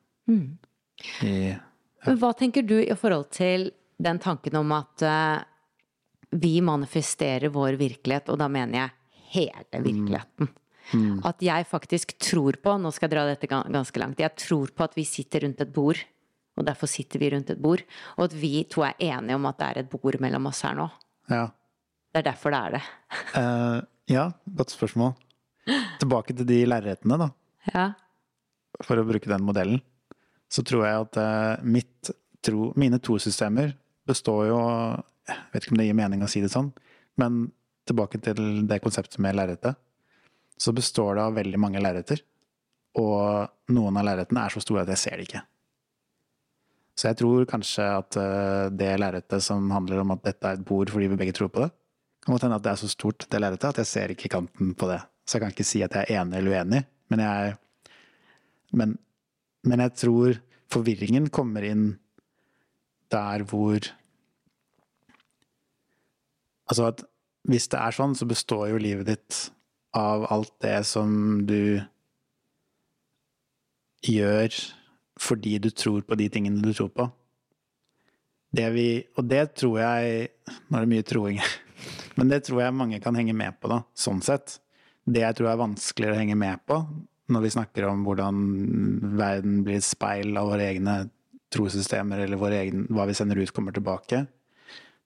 I, 1.23 1.35
ja. 1.55 2.15
hva 2.19 2.33
tenker 2.37 2.67
du 2.67 2.77
i 2.83 2.97
forhold 2.99 3.31
til 3.35 3.71
den 3.99 4.19
tanken 4.23 4.59
om 4.59 4.75
at 4.77 5.05
uh, 5.07 5.39
vi 6.31 6.59
manifesterer 6.65 7.53
vår 7.55 7.79
virkelighet, 7.81 8.29
og 8.33 8.41
da 8.41 8.49
mener 8.53 8.83
jeg 8.83 8.95
hele 9.33 9.83
virkeligheten. 9.85 10.51
At 11.29 11.43
jeg 11.45 11.67
faktisk 11.69 12.15
tror 12.23 12.57
på, 12.63 12.77
nå 12.81 12.93
skal 12.95 13.09
jeg 13.09 13.15
dra 13.17 13.27
dette 13.29 13.49
ganske 13.51 14.01
langt, 14.01 14.23
jeg 14.23 14.33
tror 14.41 14.73
på 14.73 14.87
at 14.87 14.95
vi 14.97 15.05
sitter 15.05 15.45
rundt 15.45 15.61
et 15.61 15.73
bord, 15.75 16.01
og 16.59 16.67
derfor 16.67 16.91
sitter 16.91 17.21
vi 17.21 17.31
rundt 17.35 17.53
et 17.53 17.61
bord, 17.61 17.83
og 18.17 18.25
at 18.29 18.37
vi 18.41 18.65
to 18.71 18.83
er 18.87 18.97
enige 19.11 19.37
om 19.37 19.47
at 19.51 19.59
det 19.61 19.69
er 19.69 19.81
et 19.83 19.91
bord 19.93 20.17
mellom 20.23 20.49
oss 20.51 20.65
her 20.67 20.77
nå. 20.79 20.89
ja. 21.31 21.47
Det 22.09 22.23
er 22.23 22.31
derfor 22.31 22.55
det 22.55 22.59
er 22.59 22.73
det. 22.73 22.85
uh, 23.37 23.81
ja, 24.09 24.23
godt 24.57 24.73
spørsmål. 24.73 25.13
Tilbake 26.01 26.37
til 26.37 26.49
de 26.49 26.63
lerretene, 26.69 27.19
da. 27.21 27.29
Ja. 27.73 27.87
For 28.85 29.01
å 29.01 29.07
bruke 29.09 29.31
den 29.31 29.45
modellen. 29.47 29.83
Så 30.49 30.65
tror 30.65 30.87
jeg 30.87 31.05
at 31.05 31.19
eh, 31.21 31.67
mitt 31.69 32.11
tro, 32.45 32.71
mine 32.79 33.01
to-systemer 33.05 33.75
består 34.09 34.47
jo 34.49 34.61
Jeg 35.29 35.37
vet 35.53 35.67
ikke 35.67 35.75
om 35.75 35.81
det 35.83 35.89
gir 35.91 35.99
mening 35.99 36.23
å 36.25 36.31
si 36.31 36.41
det 36.41 36.49
sånn, 36.49 36.71
men 37.21 37.51
tilbake 37.89 38.21
til 38.25 38.65
det 38.69 38.81
konseptet 38.81 39.21
med 39.21 39.37
lerretet. 39.37 39.77
Så 40.57 40.73
består 40.73 41.19
det 41.19 41.27
av 41.29 41.37
veldig 41.37 41.61
mange 41.61 41.83
lerreter. 41.85 42.23
Og 42.99 43.75
noen 43.75 44.01
av 44.01 44.07
lerretene 44.09 44.47
er 44.47 44.55
så 44.55 44.63
store 44.65 44.87
at 44.87 44.93
jeg 44.95 45.03
ser 45.03 45.21
det 45.21 45.29
ikke. 45.29 45.43
Så 46.99 47.11
jeg 47.11 47.19
tror 47.21 47.45
kanskje 47.47 47.85
at 47.95 48.17
eh, 48.19 48.71
det 48.75 48.95
lerretet 48.99 49.45
som 49.45 49.69
handler 49.71 50.01
om 50.03 50.17
at 50.17 50.25
dette 50.25 50.49
er 50.49 50.59
et 50.59 50.65
bord 50.67 50.91
fordi 50.91 51.13
vi 51.13 51.21
begge 51.21 51.37
tror 51.37 51.53
på 51.53 51.63
det, 51.63 51.69
kan 52.25 52.35
godt 52.35 52.49
hende 52.49 52.59
at 52.59 52.65
det 52.65 52.73
er 52.73 52.81
så 52.81 52.91
stort, 52.91 53.29
det 53.31 53.41
lerretet, 53.41 53.69
at 53.71 53.83
jeg 53.85 53.91
ser 53.93 54.15
ikke 54.15 54.33
kanten 54.33 54.73
på 54.79 54.89
det. 54.91 54.99
Så 55.29 55.37
jeg 55.37 55.45
kan 55.45 55.53
ikke 55.53 55.69
si 55.69 55.83
at 55.85 55.93
jeg 55.93 56.09
er 56.09 56.23
enig 56.23 56.39
eller 56.41 56.57
uenig, 56.57 56.83
men 57.13 57.23
jeg 57.25 57.57
men, 58.77 58.95
men 59.65 59.83
jeg 59.85 59.95
tror 59.97 60.39
forvirringen 60.73 61.29
kommer 61.33 61.65
inn 61.65 61.91
der 63.13 63.45
hvor 63.49 63.81
Altså 66.69 66.91
at 66.91 67.01
hvis 67.49 67.71
det 67.73 67.79
er 67.81 67.95
sånn, 67.97 68.13
så 68.13 68.27
består 68.29 68.67
jo 68.69 68.81
livet 68.81 69.09
ditt 69.09 69.37
av 69.97 70.27
alt 70.29 70.53
det 70.61 70.83
som 70.85 71.47
du 71.49 71.81
gjør 74.05 74.53
fordi 75.19 75.55
du 75.65 75.71
tror 75.73 76.05
på 76.05 76.19
de 76.21 76.29
tingene 76.31 76.61
du 76.61 76.75
tror 76.77 76.91
på. 76.93 77.07
Det 78.53 78.69
vi, 78.77 78.89
og 79.17 79.25
det 79.29 79.41
tror 79.59 79.81
jeg 79.81 80.29
Nå 80.69 80.79
er 80.79 80.85
det 80.85 80.93
mye 80.93 81.07
troing, 81.09 81.41
men 82.21 82.31
det 82.31 82.43
tror 82.47 82.63
jeg 82.63 82.77
mange 82.77 83.01
kan 83.01 83.17
henge 83.17 83.35
med 83.37 83.57
på, 83.61 83.73
da, 83.73 83.81
sånn 83.97 84.21
sett. 84.25 84.59
Det 85.09 85.23
jeg 85.25 85.39
tror 85.39 85.51
er 85.53 85.61
vanskeligere 85.63 86.17
å 86.17 86.21
henge 86.21 86.37
med 86.39 86.61
på 86.69 86.83
når 87.33 87.45
vi 87.45 87.53
snakker 87.53 87.85
om 87.89 88.05
hvordan 88.07 88.37
verden 89.19 89.61
blir 89.65 89.77
et 89.81 89.85
speil 89.85 90.37
av 90.41 90.49
våre 90.49 90.65
egne 90.71 90.95
trossystemer, 91.53 92.23
eller 92.25 92.41
våre 92.41 92.61
egne, 92.63 92.87
hva 92.93 93.05
vi 93.09 93.17
sender 93.17 93.41
ut, 93.41 93.53
kommer 93.57 93.75
tilbake, 93.77 94.23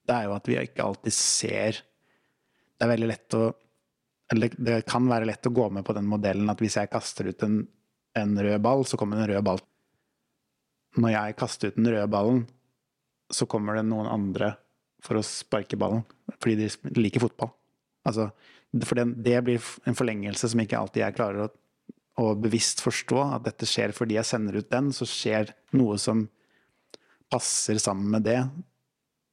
det 0.06 0.14
er 0.14 0.28
jo 0.28 0.36
at 0.36 0.48
vi 0.50 0.58
ikke 0.58 0.86
alltid 0.86 1.14
ser 1.14 1.82
Det 1.82 2.86
er 2.88 2.90
veldig 2.90 3.08
lett 3.12 3.34
å 3.38 3.42
Eller 4.32 4.48
det- 4.56 4.86
kan 4.86 5.06
være 5.06 5.26
lett 5.28 5.46
å 5.46 5.52
gå 5.54 5.70
med 5.70 5.84
på 5.84 5.94
den 5.94 6.06
modellen 6.08 6.50
at 6.50 6.58
hvis 6.58 6.76
jeg 6.80 6.90
kaster 6.90 7.28
ut 7.28 7.42
en, 7.42 7.68
en 8.16 8.38
rød 8.38 8.62
ball, 8.62 8.84
så 8.84 8.96
kommer 8.96 9.18
en 9.18 9.28
rød 9.28 9.44
ball. 9.44 9.60
Når 10.96 11.10
jeg 11.12 11.36
kaster 11.36 11.68
ut 11.68 11.76
den 11.76 11.86
røde 11.92 12.08
ballen, 12.08 12.46
så 13.30 13.46
kommer 13.46 13.76
det 13.76 13.84
noen 13.84 14.08
andre 14.08 14.56
for 15.02 15.18
å 15.20 15.22
sparke 15.22 15.76
ballen, 15.76 16.04
fordi 16.40 16.56
de 16.62 16.94
liker 16.96 17.20
fotball. 17.20 17.52
Altså, 18.08 18.30
for 18.80 18.98
det, 18.98 19.06
det 19.24 19.40
blir 19.44 19.72
en 19.88 19.96
forlengelse 19.96 20.48
som 20.52 20.62
ikke 20.62 20.78
alltid 20.78 21.04
jeg 21.04 21.16
klarer 21.16 21.44
å, 21.44 21.48
å 22.22 22.28
bevisst 22.40 22.80
forstå, 22.84 23.18
at 23.36 23.48
dette 23.48 23.68
skjer 23.68 23.92
fordi 23.96 24.16
jeg 24.16 24.28
sender 24.28 24.60
ut 24.60 24.70
den, 24.72 24.92
så 24.96 25.08
skjer 25.08 25.52
noe 25.76 25.98
som 26.00 26.24
passer 27.32 27.80
sammen 27.80 28.08
med 28.12 28.26
det, 28.28 28.38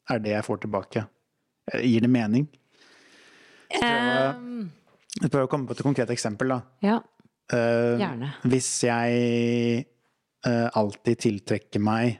er 0.09 0.23
det 0.23 0.35
jeg 0.35 0.47
får 0.47 0.63
tilbake. 0.65 1.05
Eh, 1.71 1.85
Gir 1.87 2.05
det 2.05 2.11
mening? 2.11 2.47
Så 3.69 3.85
prøv 3.85 4.67
Jeg 5.19 5.31
prøver 5.31 5.47
å 5.47 5.51
komme 5.51 5.69
på 5.69 5.75
et 5.75 5.85
konkret 5.85 6.11
eksempel, 6.13 6.55
da. 6.55 6.59
ja. 6.85 6.99
Eh, 7.53 7.97
Gjerne. 7.97 8.27
Hvis 8.45 8.69
jeg 8.85 9.85
uh, 10.45 10.67
alltid 10.77 11.21
tiltrekker 11.25 11.81
meg 11.81 12.19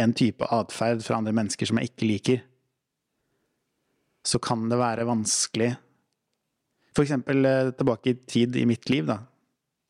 en 0.00 0.14
type 0.16 0.46
atferd 0.46 1.02
fra 1.04 1.18
andre 1.18 1.34
mennesker 1.36 1.68
som 1.68 1.80
jeg 1.80 1.90
ikke 1.90 2.08
liker, 2.08 2.44
så 4.22 4.38
kan 4.42 4.68
det 4.70 4.78
være 4.78 5.08
vanskelig 5.08 5.72
For 6.92 7.04
eksempel 7.04 7.46
eh, 7.48 7.70
tilbake 7.76 8.12
i 8.12 8.18
tid 8.28 8.56
i 8.56 8.66
mitt 8.68 8.90
liv, 8.92 9.06
da. 9.08 9.18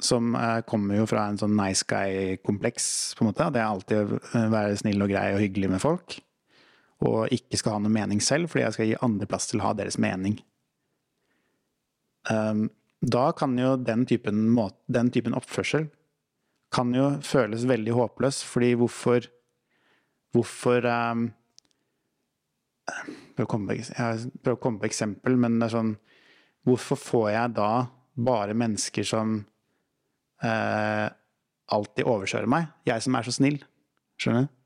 Som 0.02 0.34
eh, 0.38 0.60
kommer 0.66 0.98
jo 0.98 1.06
fra 1.10 1.28
en 1.28 1.38
sånn 1.40 1.56
nice 1.58 1.86
guy-kompleks, 1.88 2.86
på 3.18 3.24
en 3.24 3.32
måte. 3.32 3.48
At 3.48 3.58
jeg 3.58 3.66
alltid 3.68 4.14
å 4.14 4.44
være 4.52 4.78
snill 4.80 5.04
og 5.04 5.10
grei 5.14 5.26
og 5.34 5.42
hyggelig 5.42 5.72
med 5.74 5.82
folk. 5.82 6.18
Og 7.02 7.34
ikke 7.34 7.58
skal 7.58 7.76
ha 7.76 7.82
noe 7.82 7.94
mening 7.94 8.22
selv, 8.22 8.52
fordi 8.52 8.66
jeg 8.66 8.76
skal 8.76 8.90
gi 8.90 9.00
andre 9.02 9.28
plass 9.30 9.50
til 9.50 9.62
å 9.62 9.68
ha 9.68 9.74
deres 9.78 9.98
mening. 10.02 10.38
Um, 12.30 12.68
da 13.02 13.32
kan 13.34 13.56
jo 13.58 13.74
den 13.82 14.06
typen, 14.06 14.44
måte, 14.54 14.78
den 14.94 15.10
typen 15.10 15.34
oppførsel 15.34 15.88
kan 16.72 16.92
jo 16.96 17.08
føles 17.26 17.66
veldig 17.68 17.94
håpløs, 17.98 18.42
fordi 18.46 18.74
hvorfor 18.80 19.28
Hvorfor 20.32 20.86
um, 20.88 21.26
prøv 23.36 23.44
å 23.44 23.48
komme 23.52 23.74
på, 23.76 23.84
prøver 24.40 24.56
å 24.56 24.60
komme 24.62 24.80
på 24.80 24.88
eksempel, 24.88 25.34
men 25.36 25.58
det 25.60 25.66
er 25.66 25.74
sånn 25.74 25.90
Hvorfor 26.68 26.98
får 27.00 27.28
jeg 27.34 27.54
da 27.56 27.70
bare 28.22 28.54
mennesker 28.54 29.06
som 29.08 29.38
eh, 30.44 31.08
alltid 31.72 32.06
overkjører 32.06 32.50
meg? 32.50 32.68
Jeg 32.88 33.02
som 33.04 33.16
er 33.18 33.26
så 33.28 33.34
snill. 33.38 33.62
Skjønner 34.20 34.46
du? 34.48 34.58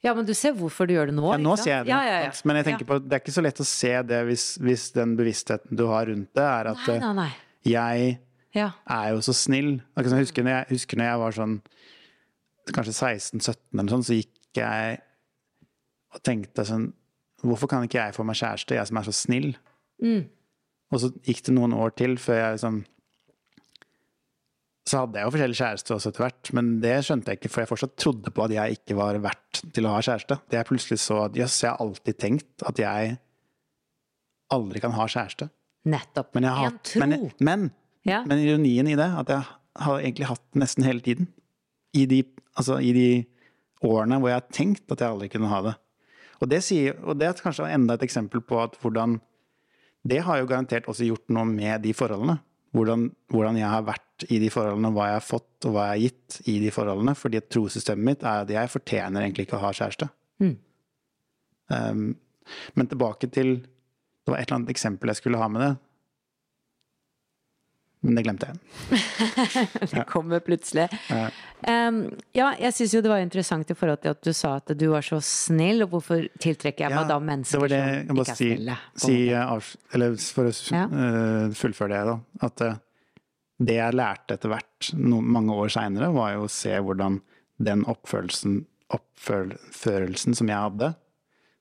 ja, 0.00 0.14
men 0.16 0.24
du 0.24 0.30
ser 0.32 0.54
hvorfor 0.56 0.88
du 0.88 0.94
gjør 0.94 1.10
det 1.10 1.14
nå. 1.18 1.26
Ja, 1.28 1.36
nå 1.44 1.52
ser 1.60 1.74
jeg 1.74 1.84
det. 1.84 1.90
Ja, 1.92 1.98
ja, 2.06 2.20
ja. 2.24 2.30
Men 2.48 2.56
jeg 2.56 2.64
tenker 2.70 2.86
på, 2.88 2.96
det 3.04 3.18
er 3.18 3.20
ikke 3.20 3.34
så 3.36 3.42
lett 3.44 3.58
å 3.60 3.66
se 3.68 3.90
det 4.08 4.20
hvis, 4.30 4.44
hvis 4.64 4.84
den 4.96 5.10
bevisstheten 5.18 5.76
du 5.76 5.82
har 5.90 6.06
rundt 6.08 6.30
det, 6.38 6.46
er 6.46 6.70
at 6.70 6.86
Nei, 6.86 6.94
eh, 6.94 7.02
nei, 7.04 7.10
nei. 7.18 7.30
jeg 7.68 8.06
Ja. 8.56 8.70
er 8.88 9.10
jo 9.12 9.20
så 9.26 9.34
snill. 9.36 9.74
Jeg 9.98 10.08
husker 10.22 10.46
når 10.46 10.54
jeg, 10.54 10.66
husker 10.72 10.96
når 11.02 11.10
jeg 11.10 11.20
var 11.20 11.36
sånn 11.36 11.58
kanskje 12.72 12.94
16-17 12.96 13.58
eller 13.76 13.92
sånn, 13.92 14.06
så 14.08 14.16
gikk 14.16 14.62
jeg 14.62 14.96
og 16.14 16.24
tenkte 16.26 16.64
sånn 16.66 16.88
Hvorfor 17.40 17.70
kan 17.72 17.84
ikke 17.86 17.96
jeg 18.00 18.12
få 18.16 18.24
meg 18.28 18.36
kjæreste, 18.36 18.74
jeg 18.76 18.88
som 18.88 18.98
er 19.00 19.06
så 19.06 19.12
snill? 19.16 19.46
Mm. 20.04 20.24
Og 20.90 21.02
så 21.02 21.10
gikk 21.26 21.44
det 21.46 21.54
noen 21.54 21.74
år 21.76 21.92
til 21.98 22.16
før 22.18 22.40
jeg 22.40 22.56
liksom 22.56 22.80
Så 24.90 25.02
hadde 25.04 25.20
jeg 25.20 25.28
jo 25.28 25.32
forskjellige 25.36 25.60
kjærester 25.60 25.94
også 25.94 26.10
etter 26.10 26.24
hvert, 26.24 26.50
men 26.56 26.70
det 26.82 26.94
skjønte 27.06 27.30
jeg 27.30 27.38
ikke, 27.38 27.50
for 27.52 27.62
jeg 27.62 27.70
fortsatt 27.70 27.92
trodde 28.00 28.32
på 28.34 28.42
at 28.46 28.54
jeg 28.56 28.78
ikke 28.78 28.96
var 28.98 29.18
verdt 29.22 29.60
til 29.76 29.86
å 29.86 29.92
ha 29.94 30.00
kjæreste. 30.02 30.38
Det 30.50 30.58
jeg 30.58 30.66
plutselig 30.70 30.98
så 31.02 31.18
at 31.28 31.36
jøss, 31.38 31.58
jeg 31.62 31.70
har 31.70 31.84
alltid 31.84 32.18
tenkt 32.18 32.64
at 32.66 32.80
jeg 32.80 33.12
aldri 34.50 34.82
kan 34.82 34.96
ha 34.96 35.06
kjæreste. 35.06 35.46
Nettopp. 35.90 36.32
Men, 36.34 36.48
jeg 36.48 36.64
hatt- 36.64 36.94
men, 36.98 37.14
men 37.38 37.68
ja. 38.08 38.24
men 38.26 38.42
ironien 38.42 38.88
i 38.90 38.96
det, 38.98 39.06
at 39.22 39.30
jeg 39.30 39.46
har 39.84 40.00
egentlig 40.00 40.26
hatt 40.32 40.42
det 40.50 40.64
nesten 40.64 40.88
hele 40.88 41.04
tiden. 41.06 41.30
I 41.94 42.08
de, 42.10 42.24
altså, 42.58 42.80
I 42.82 42.90
de 42.96 43.06
årene 43.86 44.18
hvor 44.18 44.32
jeg 44.32 44.40
har 44.40 44.50
tenkt 44.50 44.90
at 44.90 45.04
jeg 45.04 45.12
aldri 45.12 45.30
kunne 45.30 45.52
ha 45.52 45.62
det. 45.68 45.76
Og 46.40 46.50
det, 46.50 46.64
sier, 46.64 46.96
og 47.04 47.20
det 47.20 47.28
er 47.28 47.44
kanskje 47.44 47.68
enda 47.70 47.94
et 47.94 48.08
eksempel 48.08 48.42
på 48.42 48.58
at 48.58 48.74
hvordan 48.80 49.20
Det 50.06 50.20
har 50.24 50.40
jo 50.40 50.48
garantert 50.48 50.88
også 50.88 51.08
gjort 51.08 51.32
noe 51.34 51.48
med 51.48 51.82
de 51.84 51.92
forholdene. 51.96 52.38
Hvordan, 52.76 53.08
hvordan 53.32 53.58
jeg 53.58 53.66
har 53.66 53.82
vært 53.82 54.24
i 54.30 54.38
de 54.38 54.48
forholdene, 54.52 54.92
hva 54.94 55.08
jeg 55.10 55.18
har 55.18 55.26
fått 55.26 55.66
og 55.66 55.74
hva 55.74 55.88
jeg 55.88 55.92
har 55.92 56.02
gitt 56.04 56.38
i 56.52 56.56
de 56.62 56.70
forholdene. 56.74 57.16
Fordi 57.18 57.42
trossystemet 57.50 58.06
mitt 58.06 58.24
er 58.24 58.44
at 58.44 58.52
jeg 58.54 58.72
fortjener 58.72 59.26
egentlig 59.26 59.48
ikke 59.48 59.58
å 59.58 59.64
ha 59.64 59.72
kjæreste. 59.76 60.08
Mm. 60.40 60.56
Um, 61.70 62.06
men 62.74 62.88
tilbake 62.90 63.28
til 63.30 63.60
Det 63.60 64.32
var 64.32 64.40
et 64.40 64.48
eller 64.48 64.56
annet 64.58 64.72
eksempel 64.72 65.10
jeg 65.10 65.18
skulle 65.20 65.38
ha 65.40 65.46
med 65.50 65.62
det. 65.64 65.70
Men 68.00 68.16
det 68.16 68.22
glemte 68.24 68.46
jeg. 68.48 69.00
Det 69.92 70.04
kommer 70.08 70.40
plutselig. 70.40 70.86
Um, 71.68 71.98
ja, 72.32 72.46
jeg 72.56 72.72
syns 72.72 72.94
jo 72.96 73.02
det 73.04 73.10
var 73.12 73.20
interessant 73.20 73.68
i 73.68 73.76
forhold 73.76 74.00
til 74.00 74.14
at 74.14 74.22
du 74.24 74.30
sa 74.32 74.54
at 74.56 74.72
du 74.80 74.86
var 74.88 75.04
så 75.04 75.18
snill, 75.24 75.82
og 75.84 75.90
hvorfor 75.92 76.22
tiltrekker 76.40 76.86
jeg 76.86 76.94
Ja, 76.94 77.02
meg 77.02 77.10
da 77.10 77.18
mennesker 77.20 77.60
det 77.60 77.60
var 77.66 77.72
det, 77.74 78.06
som 78.08 78.22
ikke 78.22 78.32
er 78.32 78.38
snille? 78.40 78.76
si 79.04 79.18
eh, 79.28 79.68
Eller 79.98 80.16
for 80.38 80.48
å 80.48 80.54
Ja. 80.72 80.86
uh, 80.88 81.52
fullføre 81.60 81.92
det, 81.92 82.00
da. 82.08 82.16
At 82.48 82.64
uh, 82.64 82.78
det 83.60 83.76
jeg 83.76 83.98
lærte 84.00 84.38
etter 84.38 84.54
hvert, 84.54 84.90
no, 84.96 85.20
mange 85.20 85.52
år 85.60 85.68
seinere, 85.76 86.08
var 86.16 86.32
jo 86.38 86.46
å 86.48 86.52
se 86.56 86.72
hvordan 86.80 87.20
den 87.60 87.84
oppfølelsen, 87.84 88.62
oppførelsen 88.96 90.34
som 90.40 90.48
jeg 90.48 90.56
hadde, 90.56 90.94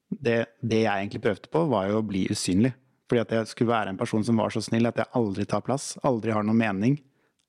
det, 0.10 0.38
det 0.64 0.86
jeg 0.86 0.94
egentlig 1.04 1.22
prøvde 1.28 1.52
på, 1.52 1.66
var 1.76 1.90
jo 1.92 2.00
å 2.00 2.06
bli 2.08 2.24
usynlig. 2.32 2.72
Fordi 3.10 3.24
at 3.24 3.34
jeg 3.34 3.50
skulle 3.50 3.74
være 3.74 3.94
en 3.94 4.00
person 4.00 4.24
som 4.26 4.38
var 4.38 4.54
så 4.54 4.62
snill 4.62 4.86
at 4.90 5.00
jeg 5.02 5.10
aldri 5.18 5.48
tar 5.50 5.64
plass, 5.66 5.96
aldri 6.06 6.34
har 6.36 6.46
noen 6.46 6.60
mening, 6.60 7.00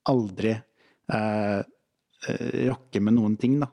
aldri 0.08 0.54
eh, 0.54 1.60
eh, 1.60 2.46
rokker 2.70 3.04
med 3.04 3.18
noen 3.18 3.36
ting, 3.40 3.58
da. 3.60 3.68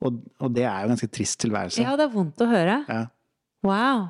Og, 0.00 0.16
og 0.40 0.52
det 0.56 0.64
er 0.64 0.80
jo 0.82 0.88
en 0.88 0.94
ganske 0.96 1.10
trist 1.12 1.38
tilværelse. 1.44 1.82
Ja, 1.84 1.92
det 2.00 2.08
er 2.08 2.14
vondt 2.14 2.40
å 2.42 2.48
høre. 2.50 2.80
Ja. 2.88 3.04
Wow. 3.66 4.08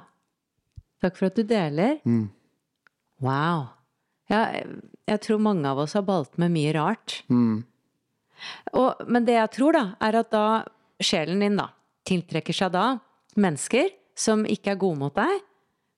Takk 1.02 1.18
for 1.18 1.28
at 1.28 1.36
du 1.36 1.42
deler. 1.44 1.98
Mm. 2.06 2.28
Wow. 3.24 3.66
Ja, 4.30 4.44
jeg 5.10 5.22
tror 5.24 5.42
mange 5.42 5.66
av 5.66 5.80
oss 5.82 5.96
har 5.98 6.06
balt 6.06 6.38
med 6.40 6.54
mye 6.54 6.72
rart. 6.76 7.20
Mm. 7.28 7.64
Og, 8.78 9.02
men 9.10 9.26
det 9.26 9.36
jeg 9.36 9.52
tror, 9.58 9.76
da, 9.76 9.84
er 10.00 10.20
at 10.22 10.30
da 10.32 10.44
sjelen 11.02 11.42
din 11.42 11.58
da 11.58 11.70
tiltrekker 12.08 12.56
seg 12.56 12.72
da 12.72 12.86
mennesker 13.40 13.90
som 14.18 14.46
ikke 14.48 14.74
er 14.74 14.80
gode 14.80 15.00
mot 15.00 15.16
deg, 15.16 15.42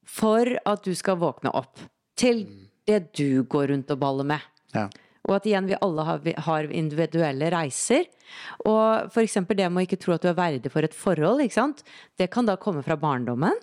for 0.09 0.49
at 0.69 0.85
du 0.85 0.93
skal 0.99 1.21
våkne 1.21 1.53
opp 1.55 1.81
til 2.19 2.45
det 2.89 3.13
du 3.17 3.45
går 3.49 3.71
rundt 3.73 3.91
og 3.95 4.01
baller 4.03 4.29
med. 4.35 4.53
Ja. 4.75 4.89
Og 5.29 5.37
at 5.37 5.47
igjen 5.47 5.69
vi 5.71 5.79
alle 5.79 6.05
har, 6.07 6.23
vi 6.25 6.35
har 6.35 6.71
individuelle 6.75 7.51
reiser. 7.55 8.09
Og 8.67 9.13
eksempel 9.23 9.59
det 9.59 9.69
med 9.71 9.85
å 9.85 9.87
ikke 9.87 10.01
tro 10.03 10.17
at 10.17 10.25
du 10.25 10.31
er 10.33 10.39
verdig 10.39 10.73
for 10.73 10.83
et 10.83 10.97
forhold, 10.97 11.45
ikke 11.45 11.61
sant. 11.61 11.85
Det 12.19 12.31
kan 12.33 12.49
da 12.49 12.59
komme 12.59 12.83
fra 12.83 12.99
barndommen. 12.99 13.55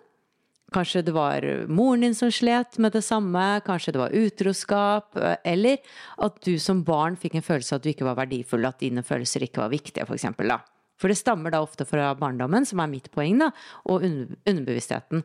Kanskje 0.70 1.02
det 1.02 1.16
var 1.16 1.44
moren 1.68 2.06
din 2.06 2.16
som 2.16 2.30
slet 2.32 2.78
med 2.78 2.94
det 2.94 3.02
samme, 3.02 3.42
kanskje 3.66 3.96
det 3.96 4.02
var 4.04 4.14
utroskap, 4.14 5.18
eller 5.44 5.82
at 6.22 6.38
du 6.46 6.60
som 6.62 6.84
barn 6.86 7.18
fikk 7.20 7.40
en 7.40 7.46
følelse 7.46 7.74
av 7.74 7.82
at 7.82 7.88
du 7.88 7.90
ikke 7.92 8.06
var 8.06 8.20
verdifull, 8.22 8.68
at 8.70 8.78
dine 8.84 9.04
følelser 9.04 9.48
ikke 9.48 9.64
var 9.64 9.74
viktige, 9.74 10.06
da. 10.06 10.60
For 11.00 11.12
det 11.12 11.18
stammer 11.20 11.54
da 11.54 11.64
ofte 11.64 11.88
fra 11.88 12.12
barndommen, 12.20 12.68
som 12.68 12.82
er 12.84 12.92
mitt 12.92 13.10
poeng, 13.14 13.40
da, 13.40 13.50
og 13.88 14.04
underbevisstheten. 14.04 15.24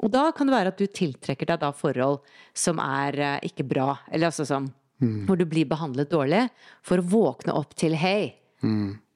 Og 0.00 0.12
da 0.14 0.30
kan 0.32 0.48
det 0.48 0.56
være 0.56 0.72
at 0.72 0.80
du 0.80 0.86
tiltrekker 0.88 1.50
deg 1.50 1.60
da 1.60 1.74
forhold 1.76 2.22
som 2.56 2.80
er 2.80 3.18
eh, 3.20 3.48
ikke 3.50 3.68
bra, 3.68 3.92
eller 4.08 4.30
altså 4.32 4.48
sånn 4.48 4.70
hvor 5.00 5.38
du 5.40 5.46
blir 5.48 5.64
behandlet 5.64 6.10
dårlig, 6.12 6.42
for 6.84 7.00
å 7.00 7.06
våkne 7.08 7.54
opp 7.56 7.72
til 7.78 7.94
hei. 7.96 8.34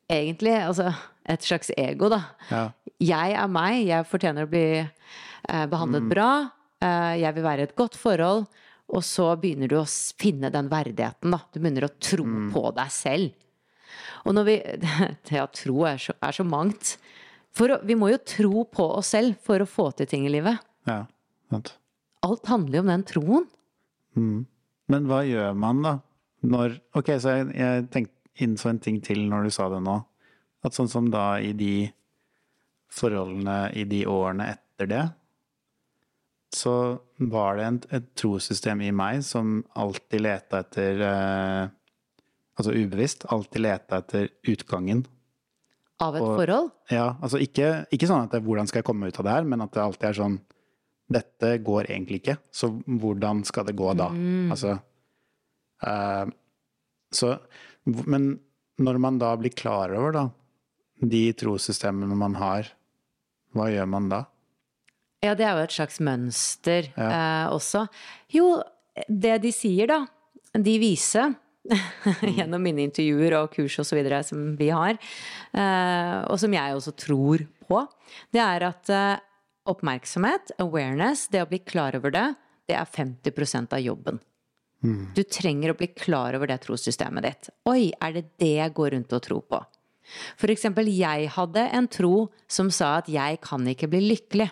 Egentlig, 0.08 0.54
altså 0.56 0.90
et 1.28 1.44
slags 1.44 1.70
ego, 1.76 2.08
da. 2.12 2.20
Ja. 2.48 2.64
Jeg 3.04 3.34
er 3.36 3.50
meg, 3.52 3.82
jeg 3.88 4.08
fortjener 4.08 4.46
å 4.46 4.50
bli 4.52 4.66
eh, 4.80 5.66
behandlet 5.68 6.06
bra, 6.08 6.28
eh, 6.80 7.14
jeg 7.20 7.36
vil 7.36 7.44
være 7.44 7.64
i 7.64 7.68
et 7.68 7.76
godt 7.76 7.98
forhold, 8.00 8.46
og 8.94 9.04
så 9.04 9.30
begynner 9.40 9.70
du 9.72 9.78
å 9.80 9.86
finne 10.20 10.50
den 10.52 10.68
verdigheten, 10.72 11.32
da. 11.36 11.40
Du 11.52 11.60
begynner 11.60 11.88
å 11.88 11.94
tro 11.96 12.24
på 12.52 12.64
deg 12.76 12.92
selv. 12.92 13.43
Og 14.24 14.37
når 14.37 14.48
vi 14.48 14.56
Det 15.28 15.42
å 15.42 15.50
tro 15.52 15.84
er 15.88 16.00
så, 16.00 16.16
er 16.20 16.37
så 16.37 16.46
mangt. 16.46 16.96
For 17.54 17.70
å, 17.70 17.80
vi 17.87 17.96
må 17.98 18.10
jo 18.10 18.20
tro 18.26 18.64
på 18.66 18.88
oss 18.98 19.12
selv 19.14 19.38
for 19.44 19.62
å 19.62 19.68
få 19.68 19.90
til 19.98 20.10
ting 20.10 20.28
i 20.28 20.32
livet. 20.32 20.58
ja. 20.90 21.04
Sant. 21.52 21.74
Alt 22.24 22.48
handler 22.48 22.78
jo 22.78 22.82
om 22.82 22.88
den 22.88 23.02
troen. 23.06 23.44
Men 24.88 25.08
hva 25.10 25.20
gjør 25.28 25.52
man 25.60 25.82
da? 25.84 25.90
Når 26.44 26.78
Ok, 26.96 27.10
så 27.20 27.34
jeg, 27.37 27.50
jeg 27.58 27.84
tenkte 27.92 28.44
innså 28.44 28.70
en 28.70 28.80
ting 28.82 28.96
til 29.04 29.20
når 29.28 29.46
du 29.46 29.52
sa 29.54 29.68
det 29.72 29.82
nå. 29.84 29.98
At 30.64 30.76
sånn 30.76 30.88
som 30.90 31.10
da 31.12 31.37
i 31.44 31.52
de 31.56 31.90
forholdene 32.94 33.58
i 33.76 33.84
de 33.90 34.04
årene 34.08 34.48
etter 34.54 34.90
det, 34.90 35.04
så 36.54 36.74
var 37.18 37.58
det 37.58 37.64
en, 37.68 37.78
et 37.98 38.10
trossystem 38.18 38.82
i 38.87 38.92
meg 38.94 39.24
som 39.26 39.58
alltid 39.74 40.22
leta 40.22 40.62
etter 40.62 41.02
eh, 41.08 41.72
Altså 42.54 42.74
ubevisst, 42.74 43.26
alltid 43.34 43.64
leta 43.64 43.98
etter 43.98 44.28
utgangen. 44.46 45.04
Av 46.00 46.14
et 46.16 46.22
Og- 46.22 46.36
forhold. 46.38 46.70
Ja, 46.90 47.16
altså 47.22 47.38
ikke, 47.42 47.86
ikke 47.90 48.06
sånn 48.10 48.24
at 48.24 48.30
det, 48.34 48.42
hvordan 48.42 48.66
skal 48.66 48.82
jeg 48.82 48.86
komme 48.88 49.08
ut 49.08 49.18
av 49.18 49.24
det 49.24 49.32
her, 49.32 49.44
men 49.44 49.60
at 49.62 49.72
det 49.72 49.82
alltid 49.82 50.08
er 50.10 50.20
sånn 50.22 50.40
Dette 51.04 51.58
går 51.60 51.84
egentlig 51.92 52.22
ikke, 52.22 52.38
så 52.50 52.70
hvordan 52.80 53.42
skal 53.44 53.66
det 53.66 53.74
gå 53.76 53.90
da? 53.94 54.06
Altså 54.50 54.80
uh, 55.84 56.24
Så 57.12 57.38
Men 57.84 58.40
når 58.80 58.98
man 58.98 59.18
da 59.18 59.34
blir 59.36 59.52
klar 59.52 59.92
over, 59.92 60.12
da, 60.12 60.24
de 61.04 61.32
trossystemene 61.36 62.16
man 62.16 62.34
har, 62.40 62.70
hva 63.52 63.68
gjør 63.70 63.86
man 63.86 64.08
da? 64.08 64.24
Ja, 65.22 65.34
det 65.34 65.44
er 65.44 65.58
jo 65.58 65.66
et 65.68 65.76
slags 65.76 66.00
mønster 66.00 66.88
eh, 66.96 67.46
også. 67.52 67.84
Jo, 68.34 68.62
det 69.08 69.38
de 69.44 69.52
sier, 69.54 69.86
da, 69.86 70.00
de 70.56 70.74
vise, 70.82 71.28
gjennom 72.37 72.62
mine 72.62 72.85
intervjuer 72.85 73.37
og 73.38 73.55
kurs 73.55 73.79
osv. 73.81 74.00
som 74.27 74.42
vi 74.59 74.68
har, 74.74 74.98
eh, 75.57 76.18
og 76.29 76.37
som 76.40 76.53
jeg 76.53 76.77
også 76.77 76.94
tror 77.07 77.46
på, 77.68 77.81
det 78.35 78.42
er 78.44 78.66
at 78.68 78.92
eh, 78.92 79.22
oppmerksomhet, 79.70 80.57
awareness, 80.61 81.29
det 81.33 81.42
å 81.44 81.48
bli 81.48 81.62
klar 81.64 81.96
over 81.96 82.12
det, 82.12 82.29
det 82.68 82.77
er 82.77 82.88
50% 82.88 83.77
av 83.77 83.81
jobben. 83.85 84.20
Du 85.16 85.22
trenger 85.24 85.72
å 85.72 85.77
bli 85.79 85.87
klar 85.96 86.37
over 86.37 86.50
det 86.50 86.59
trossystemet 86.66 87.24
ditt. 87.24 87.48
Oi, 87.70 87.88
er 88.05 88.18
det 88.18 88.24
det 88.40 88.50
jeg 88.59 88.74
går 88.77 88.92
rundt 88.92 89.14
og 89.16 89.22
tror 89.24 89.44
på? 89.48 89.61
For 90.37 90.53
eksempel, 90.53 90.90
jeg 90.92 91.31
hadde 91.33 91.62
en 91.72 91.88
tro 91.88 92.29
som 92.50 92.68
sa 92.68 92.98
at 92.98 93.09
jeg 93.09 93.40
kan 93.44 93.64
ikke 93.70 93.88
bli 93.88 94.03
lykkelig. 94.11 94.50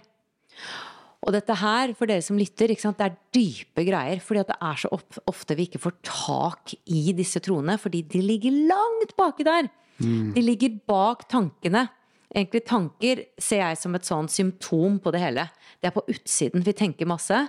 Og 1.22 1.34
dette 1.36 1.54
her, 1.54 1.92
for 1.94 2.10
dere 2.10 2.24
som 2.24 2.38
lytter, 2.38 2.72
sant, 2.80 2.98
det 2.98 3.06
er 3.06 3.18
dype 3.34 3.84
greier. 3.86 4.22
Fordi 4.22 4.42
at 4.42 4.50
det 4.50 4.58
er 4.58 4.80
så 4.82 4.90
ofte 5.30 5.56
vi 5.58 5.68
ikke 5.68 5.82
får 5.84 5.96
tak 6.06 6.74
i 6.90 7.12
disse 7.14 7.42
troene. 7.44 7.76
Fordi 7.78 8.02
de 8.10 8.22
ligger 8.24 8.56
langt 8.70 9.14
baki 9.18 9.46
der. 9.46 9.70
De 10.02 10.42
ligger 10.42 10.80
bak 10.88 11.28
tankene. 11.30 11.86
Egentlig 12.32 12.62
tanker 12.66 13.26
ser 13.38 13.60
jeg 13.60 13.78
som 13.78 13.94
et 13.94 14.08
sånn 14.08 14.30
symptom 14.32 14.96
på 15.04 15.12
det 15.14 15.20
hele. 15.22 15.46
Det 15.78 15.90
er 15.90 15.94
på 15.94 16.04
utsiden. 16.10 16.64
Vi 16.64 16.74
tenker 16.74 17.06
masse 17.06 17.44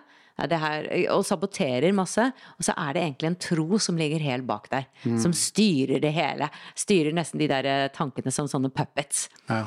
det 0.50 0.58
her, 0.60 0.88
og 1.14 1.24
saboterer 1.28 1.94
masse. 1.96 2.26
Og 2.58 2.68
så 2.68 2.76
er 2.78 2.94
det 2.94 3.04
egentlig 3.04 3.32
en 3.32 3.42
tro 3.48 3.80
som 3.82 3.98
ligger 3.98 4.24
helt 4.26 4.48
bak 4.50 4.70
der. 4.74 4.90
Som 5.22 5.34
styrer 5.38 6.04
det 6.04 6.14
hele. 6.14 6.50
Styrer 6.78 7.16
nesten 7.16 7.42
de 7.42 7.50
der 7.50 7.70
eh, 7.70 7.90
tankene 7.96 8.34
som 8.34 8.50
sånne 8.52 8.74
puppets. 8.74 9.28
Ja. 9.50 9.66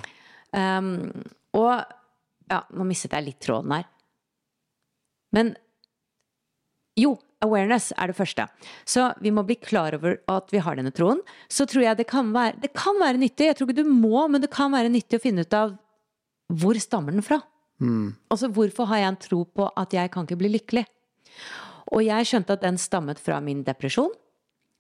Um, 0.55 1.11
og 1.57 1.73
ja, 2.51 2.63
nå 2.77 2.87
mistet 2.87 3.17
jeg 3.17 3.31
litt 3.31 3.43
tråden 3.43 3.75
her. 3.75 3.87
Men 5.37 5.55
jo, 6.97 7.15
awareness 7.45 7.91
er 7.97 8.11
det 8.11 8.17
første. 8.17 8.47
Så 8.89 9.11
vi 9.23 9.33
må 9.35 9.45
bli 9.47 9.59
klar 9.61 9.95
over 9.99 10.17
at 10.33 10.53
vi 10.55 10.63
har 10.65 10.79
denne 10.79 10.95
troen. 10.97 11.21
Så 11.53 11.69
tror 11.69 11.85
jeg 11.85 12.01
det 12.01 12.09
kan 12.09 12.33
være, 12.35 12.57
det 12.63 12.73
kan 12.77 12.97
være 13.03 13.21
nyttig, 13.21 13.51
jeg 13.51 13.59
tror 13.59 13.69
ikke 13.69 13.83
du 13.85 13.93
må, 13.93 14.25
men 14.33 14.43
det 14.43 14.53
kan 14.55 14.73
være 14.73 14.93
nyttig 14.93 15.21
å 15.21 15.27
finne 15.27 15.45
ut 15.45 15.57
av 15.57 15.77
hvor 16.57 16.79
stammer 16.81 17.13
den 17.13 17.27
fra? 17.27 17.41
Altså 18.33 18.49
hvorfor 18.55 18.89
har 18.89 19.03
jeg 19.03 19.13
en 19.13 19.25
tro 19.25 19.41
på 19.45 19.67
at 19.77 19.93
jeg 19.93 20.13
kan 20.15 20.25
ikke 20.25 20.39
bli 20.41 20.53
lykkelig? 20.55 20.87
Og 21.93 22.07
jeg 22.07 22.29
skjønte 22.29 22.57
at 22.57 22.65
den 22.65 22.79
stammet 22.81 23.21
fra 23.23 23.41
min 23.45 23.61
depresjon. 23.67 24.15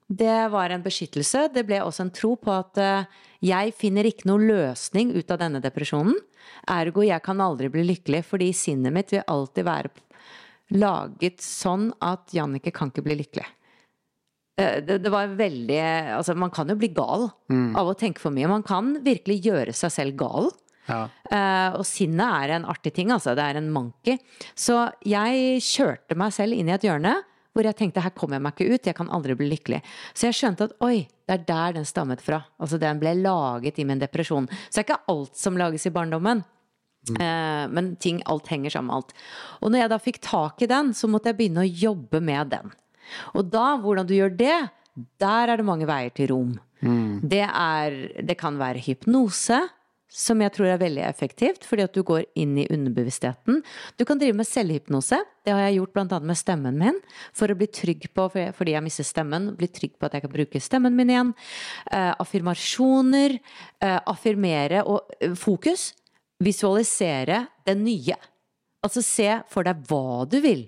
Det 0.07 0.47
var 0.53 0.71
en 0.71 0.85
beskyttelse. 0.85 1.49
Det 1.55 1.65
ble 1.67 1.81
også 1.83 2.07
en 2.07 2.15
tro 2.15 2.37
på 2.39 2.53
at 2.55 2.79
eh, 2.79 3.09
jeg 3.43 3.75
finner 3.75 4.07
ikke 4.07 4.29
noe 4.31 4.43
løsning 4.43 5.11
ut 5.17 5.31
av 5.35 5.41
denne 5.43 5.61
depresjonen. 5.63 6.15
Ergo 6.71 7.03
jeg 7.03 7.23
kan 7.27 7.43
aldri 7.43 7.69
bli 7.75 7.83
lykkelig, 7.89 8.23
fordi 8.27 8.53
sinnet 8.55 8.95
mitt 8.95 9.13
vil 9.15 9.27
alltid 9.27 9.67
være 9.67 9.91
laget 10.75 11.43
sånn 11.45 11.93
at 12.03 12.33
Jannicke 12.35 12.73
kan 12.75 12.91
ikke 12.91 13.05
bli 13.07 13.21
lykkelig. 13.23 13.47
Eh, 14.59 14.81
Det, 14.83 14.99
det 15.05 15.11
var 15.13 15.29
veldig 15.37 15.81
Altså, 16.17 16.35
man 16.35 16.51
kan 16.51 16.69
jo 16.69 16.77
bli 16.81 16.89
gal 16.89 17.31
av 17.77 17.87
å 17.87 17.95
tenke 17.95 18.21
for 18.21 18.31
mye. 18.33 18.49
Man 18.49 18.65
kan 18.67 18.97
virkelig 19.05 19.43
gjøre 19.45 19.73
seg 19.77 19.93
selv 19.93 20.17
gal. 20.17 20.51
Ja. 20.87 21.09
Uh, 21.33 21.81
og 21.81 21.85
sinnet 21.87 22.45
er 22.45 22.53
en 22.57 22.65
artig 22.65 22.93
ting, 22.95 23.11
altså. 23.11 23.35
Det 23.35 23.43
er 23.43 23.57
en 23.59 23.73
monkey. 23.75 24.19
Så 24.55 24.93
jeg 25.03 25.59
kjørte 25.61 26.15
meg 26.15 26.33
selv 26.33 26.55
inn 26.55 26.69
i 26.69 26.77
et 26.77 26.87
hjørne 26.87 27.17
hvor 27.57 27.65
jeg 27.65 27.77
tenkte 27.79 28.03
her 28.05 28.13
kommer 28.13 28.37
jeg 28.37 28.45
meg 28.45 28.53
ikke 28.53 28.75
ut, 28.75 28.87
jeg 28.87 28.95
kan 28.99 29.09
aldri 29.17 29.33
bli 29.35 29.47
lykkelig. 29.49 29.79
Så 30.13 30.27
jeg 30.29 30.37
skjønte 30.37 30.67
at 30.69 30.75
oi, 30.85 31.09
det 31.25 31.39
er 31.39 31.45
der 31.49 31.73
den 31.79 31.87
stammet 31.89 32.21
fra. 32.21 32.43
Altså 32.61 32.77
den 32.79 33.01
ble 33.01 33.15
laget 33.17 33.79
i 33.81 33.87
min 33.89 33.99
depresjon. 34.03 34.45
Så 34.69 34.77
det 34.77 34.83
er 34.83 34.87
ikke 34.91 34.99
alt 35.09 35.41
som 35.41 35.57
lages 35.57 35.87
i 35.89 35.93
barndommen. 35.95 36.45
Eh, 37.15 37.65
men 37.71 37.95
ting, 38.03 38.23
alt 38.27 38.51
henger 38.51 38.75
sammen 38.75 38.91
med 38.91 39.01
alt. 39.01 39.15
Og 39.61 39.73
når 39.73 39.85
jeg 39.85 39.93
da 39.93 40.01
fikk 40.03 40.21
tak 40.25 40.65
i 40.65 40.71
den, 40.71 40.93
så 40.97 41.11
måtte 41.11 41.31
jeg 41.31 41.39
begynne 41.41 41.65
å 41.65 41.71
jobbe 41.87 42.23
med 42.25 42.55
den. 42.57 42.75
Og 43.39 43.47
da, 43.53 43.77
hvordan 43.83 44.09
du 44.09 44.17
gjør 44.17 44.35
det, 44.35 44.59
der 45.23 45.53
er 45.53 45.61
det 45.61 45.69
mange 45.69 45.89
veier 45.89 46.15
til 46.17 46.33
rom. 46.33 46.55
Det, 47.27 47.43
er, 47.43 47.97
det 48.23 48.37
kan 48.39 48.59
være 48.61 48.83
hypnose, 48.85 49.59
som 50.17 50.41
jeg 50.41 50.53
tror 50.55 50.71
er 50.71 50.81
veldig 50.81 51.03
effektivt, 51.05 51.67
fordi 51.67 51.85
at 51.85 51.97
du 51.97 52.01
går 52.07 52.25
inn 52.39 52.55
i 52.63 52.67
underbevisstheten. 52.73 53.59
Du 53.99 54.05
kan 54.09 54.21
drive 54.21 54.37
med 54.39 54.49
selvhypnose. 54.49 55.19
Det 55.45 55.53
har 55.53 55.65
jeg 55.67 55.81
gjort 55.81 55.97
bl.a. 55.97 56.21
med 56.23 56.39
stemmen 56.39 56.79
min, 56.81 57.01
for 57.37 57.53
å 57.53 57.59
bli 57.59 57.69
trygg 57.69 58.07
på, 58.17 58.29
fordi 58.31 58.77
jeg 58.77 58.87
mister 58.87 59.07
stemmen, 59.07 59.51
bli 59.59 59.69
trygg 59.69 59.97
på 59.99 60.09
at 60.09 60.17
jeg 60.17 60.25
kan 60.25 60.33
bruke 60.33 60.63
stemmen 60.63 60.97
min 60.97 61.13
igjen. 61.13 61.35
Eh, 61.91 62.13
affirmasjoner. 62.23 63.37
Eh, 63.83 63.99
affirmere 64.15 64.87
og 64.87 65.17
eh, 65.21 65.37
fokus. 65.37 65.91
Visualisere 66.43 67.47
det 67.65 67.75
nye. 67.81 68.17
Altså 68.85 69.03
se 69.03 69.29
for 69.51 69.67
deg 69.67 69.85
hva 69.89 70.27
du 70.29 70.37
vil. 70.45 70.67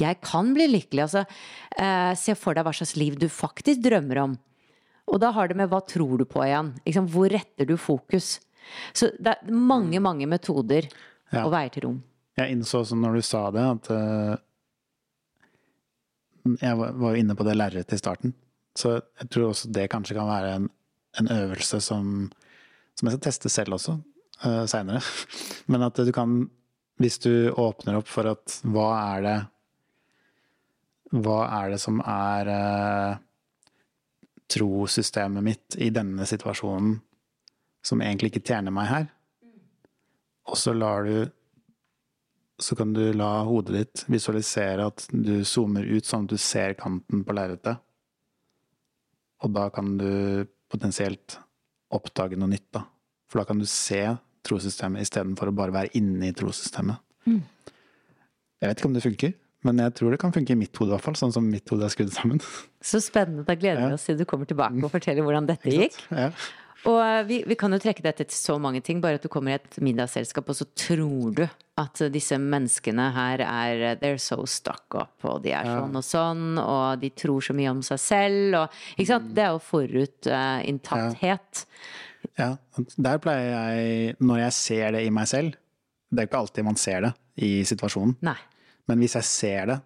Jeg 0.00 0.20
kan 0.24 0.54
bli 0.56 0.66
lykkelig. 0.70 1.02
Altså, 1.04 1.24
eh, 1.76 2.14
se 2.16 2.34
for 2.38 2.56
deg 2.56 2.64
hva 2.64 2.72
slags 2.72 2.94
liv 2.96 3.18
du 3.20 3.28
faktisk 3.28 3.82
drømmer 3.84 4.22
om. 4.22 4.38
Og 5.12 5.20
da 5.20 5.30
har 5.36 5.48
det 5.50 5.56
med 5.58 5.68
hva 5.68 5.82
tror 5.84 6.16
du 6.18 6.24
på 6.24 6.40
igjen. 6.46 6.72
Liksom, 6.86 7.10
hvor 7.12 7.28
retter 7.28 7.68
du 7.68 7.76
fokus? 7.76 8.38
Så 8.96 9.10
det 9.20 9.34
er 9.36 9.50
mange, 9.52 10.00
mange 10.00 10.26
metoder 10.26 10.88
Ja. 11.32 11.44
og 11.46 11.52
veier 11.52 11.70
til 11.72 11.82
rom. 11.86 12.02
Jeg 12.36 12.52
innså 12.52 12.80
også 12.82 12.96
når 12.96 13.14
du 13.14 13.22
sa 13.22 13.50
det, 13.50 13.60
at 13.60 13.90
uh, 13.90 14.36
Jeg 16.60 16.76
var 16.76 16.92
var 16.92 17.14
jo 17.14 17.20
inne 17.22 17.34
på 17.36 17.44
det 17.44 17.54
lerretet 17.56 17.92
i 17.94 17.98
starten. 18.00 18.34
Så 18.76 19.00
jeg 19.20 19.28
tror 19.30 19.50
også 19.50 19.70
det 19.72 19.90
kanskje 19.90 20.14
kan 20.16 20.26
være 20.28 20.54
en, 20.56 20.70
en 21.20 21.28
øvelse 21.28 21.80
som 21.80 22.30
som 22.98 23.08
jeg 23.08 23.16
skal 23.16 23.24
teste 23.30 23.48
selv 23.48 23.74
også 23.78 23.94
uh, 24.44 24.64
seinere. 24.70 25.02
Men 25.70 25.86
at 25.88 25.98
du 25.98 26.12
kan, 26.14 26.44
hvis 27.00 27.18
du 27.22 27.50
åpner 27.50 27.98
opp 28.00 28.10
for 28.10 28.30
at 28.34 28.60
hva 28.64 28.90
er 29.16 29.26
det 29.26 29.40
Hva 31.12 31.40
er 31.60 31.74
det 31.74 31.78
som 31.82 31.98
er 32.08 32.48
uh, 32.48 33.20
trosystemet 34.48 35.44
mitt 35.44 35.76
i 35.76 35.90
denne 35.92 36.24
situasjonen 36.28 36.94
som 37.84 38.00
egentlig 38.00 38.32
ikke 38.32 38.46
tjener 38.48 38.72
meg 38.72 38.88
her? 38.88 39.06
Og 40.48 40.56
så 40.58 40.72
lar 40.72 41.04
du 41.04 41.30
Så 42.62 42.76
kan 42.78 42.92
du 42.94 43.12
la 43.12 43.42
hodet 43.44 43.74
ditt 43.74 44.04
visualisere 44.12 44.86
at 44.86 45.04
du 45.10 45.42
zoomer 45.44 45.82
ut 45.82 46.06
sånn 46.06 46.28
at 46.28 46.32
du 46.32 46.38
ser 46.38 46.76
kanten 46.78 47.24
på 47.26 47.34
lerretet. 47.34 47.80
Og 49.42 49.50
da 49.50 49.64
kan 49.74 49.96
du 49.98 50.44
potensielt 50.70 51.40
oppdage 51.90 52.38
noe 52.38 52.52
nytt, 52.52 52.68
da. 52.70 52.84
For 53.26 53.40
da 53.40 53.48
kan 53.48 53.58
du 53.58 53.66
se 53.66 54.04
trossystemet 54.46 55.06
istedenfor 55.06 55.50
å 55.50 55.56
bare 55.56 55.74
være 55.74 55.94
inne 55.98 56.30
i 56.30 56.36
trossystemet. 56.36 57.02
Mm. 57.28 57.42
Jeg 58.62 58.70
vet 58.70 58.80
ikke 58.80 58.90
om 58.90 58.96
det 58.96 59.04
funker, 59.04 59.36
men 59.66 59.82
jeg 59.82 59.94
tror 59.98 60.14
det 60.14 60.20
kan 60.22 60.34
funke 60.34 60.54
i 60.54 60.58
mitt 60.58 60.74
hode, 60.78 60.90
i 60.90 60.94
hvert 60.96 61.06
fall. 61.06 61.18
Sånn 61.18 61.34
som 61.34 61.46
mitt 61.46 61.70
hode 61.70 61.86
er 61.86 61.94
skrudd 61.94 62.12
sammen. 62.14 62.42
Så 62.82 63.02
spennende. 63.02 63.46
Da 63.46 63.54
gleder 63.58 63.86
vi 63.86 63.96
oss 63.98 64.08
til 64.08 64.18
du 64.18 64.26
kommer 64.28 64.48
tilbake 64.50 64.82
og 64.82 64.92
forteller 64.92 65.26
hvordan 65.26 65.48
dette 65.50 65.70
gikk. 65.70 65.98
Ja. 66.10 66.30
Og 66.90 66.98
eh, 66.98 67.22
vi, 67.28 67.36
vi, 67.46 67.54
kan 67.58 67.70
jo 67.74 67.78
trekke 67.82 68.02
dette 68.02 68.24
til 68.26 68.38
så 68.38 68.56
mange 68.62 68.80
ting. 68.84 69.00
Bare 69.02 69.20
at 69.20 69.24
du 69.24 69.30
kommer 69.32 69.54
i 69.54 69.58
et 69.60 69.78
middagsselskap, 69.82 70.48
og 70.50 70.56
så 70.58 70.66
tror 70.78 71.34
du 71.38 71.44
at 71.80 72.02
disse 72.12 72.36
menneskene 72.42 73.06
her 73.14 73.38
er 73.46 73.96
They're 74.02 74.20
so 74.20 74.42
stuck 74.50 74.94
up, 74.98 75.14
og 75.24 75.42
de 75.46 75.50
er 75.56 75.64
sånn 75.68 75.96
og 75.96 76.04
sånn, 76.04 76.58
og 76.60 77.00
de 77.02 77.10
tror 77.16 77.40
så 77.46 77.54
mye 77.56 77.70
om 77.72 77.82
seg 77.86 77.98
selv, 78.02 78.56
og 78.64 78.66
Ikke 78.96 79.10
sant? 79.14 79.34
Det 79.36 79.42
er 79.46 79.52
jo 79.54 79.66
forutinntatthet. 79.70 81.50
Uh, 81.62 81.66
ja. 82.38 82.50
Der 82.96 83.20
pleier 83.22 83.50
jeg, 83.50 84.16
når 84.22 84.44
jeg 84.46 84.56
ser 84.58 84.94
det 84.96 85.02
i 85.06 85.12
meg 85.14 85.28
selv 85.30 85.56
Det 86.08 86.20
er 86.20 86.26
jo 86.26 86.30
ikke 86.30 86.42
alltid 86.42 86.66
man 86.66 86.78
ser 86.80 87.06
det 87.06 87.12
i 87.42 87.50
situasjonen. 87.64 88.18
Nei. 88.24 88.36
Men 88.90 89.00
hvis 89.00 89.16
jeg 89.16 89.28
ser 89.28 89.70
det, 89.70 89.78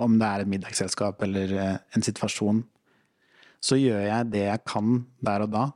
om 0.00 0.14
det 0.18 0.28
er 0.28 0.42
et 0.42 0.50
middagsselskap 0.50 1.20
eller 1.26 1.52
eh, 1.52 1.74
en 1.96 2.04
situasjon, 2.06 2.62
så 3.60 3.76
gjør 3.76 4.00
jeg 4.06 4.30
det 4.32 4.46
jeg 4.46 4.62
kan 4.64 5.02
der 5.20 5.44
og 5.44 5.52
da 5.52 5.66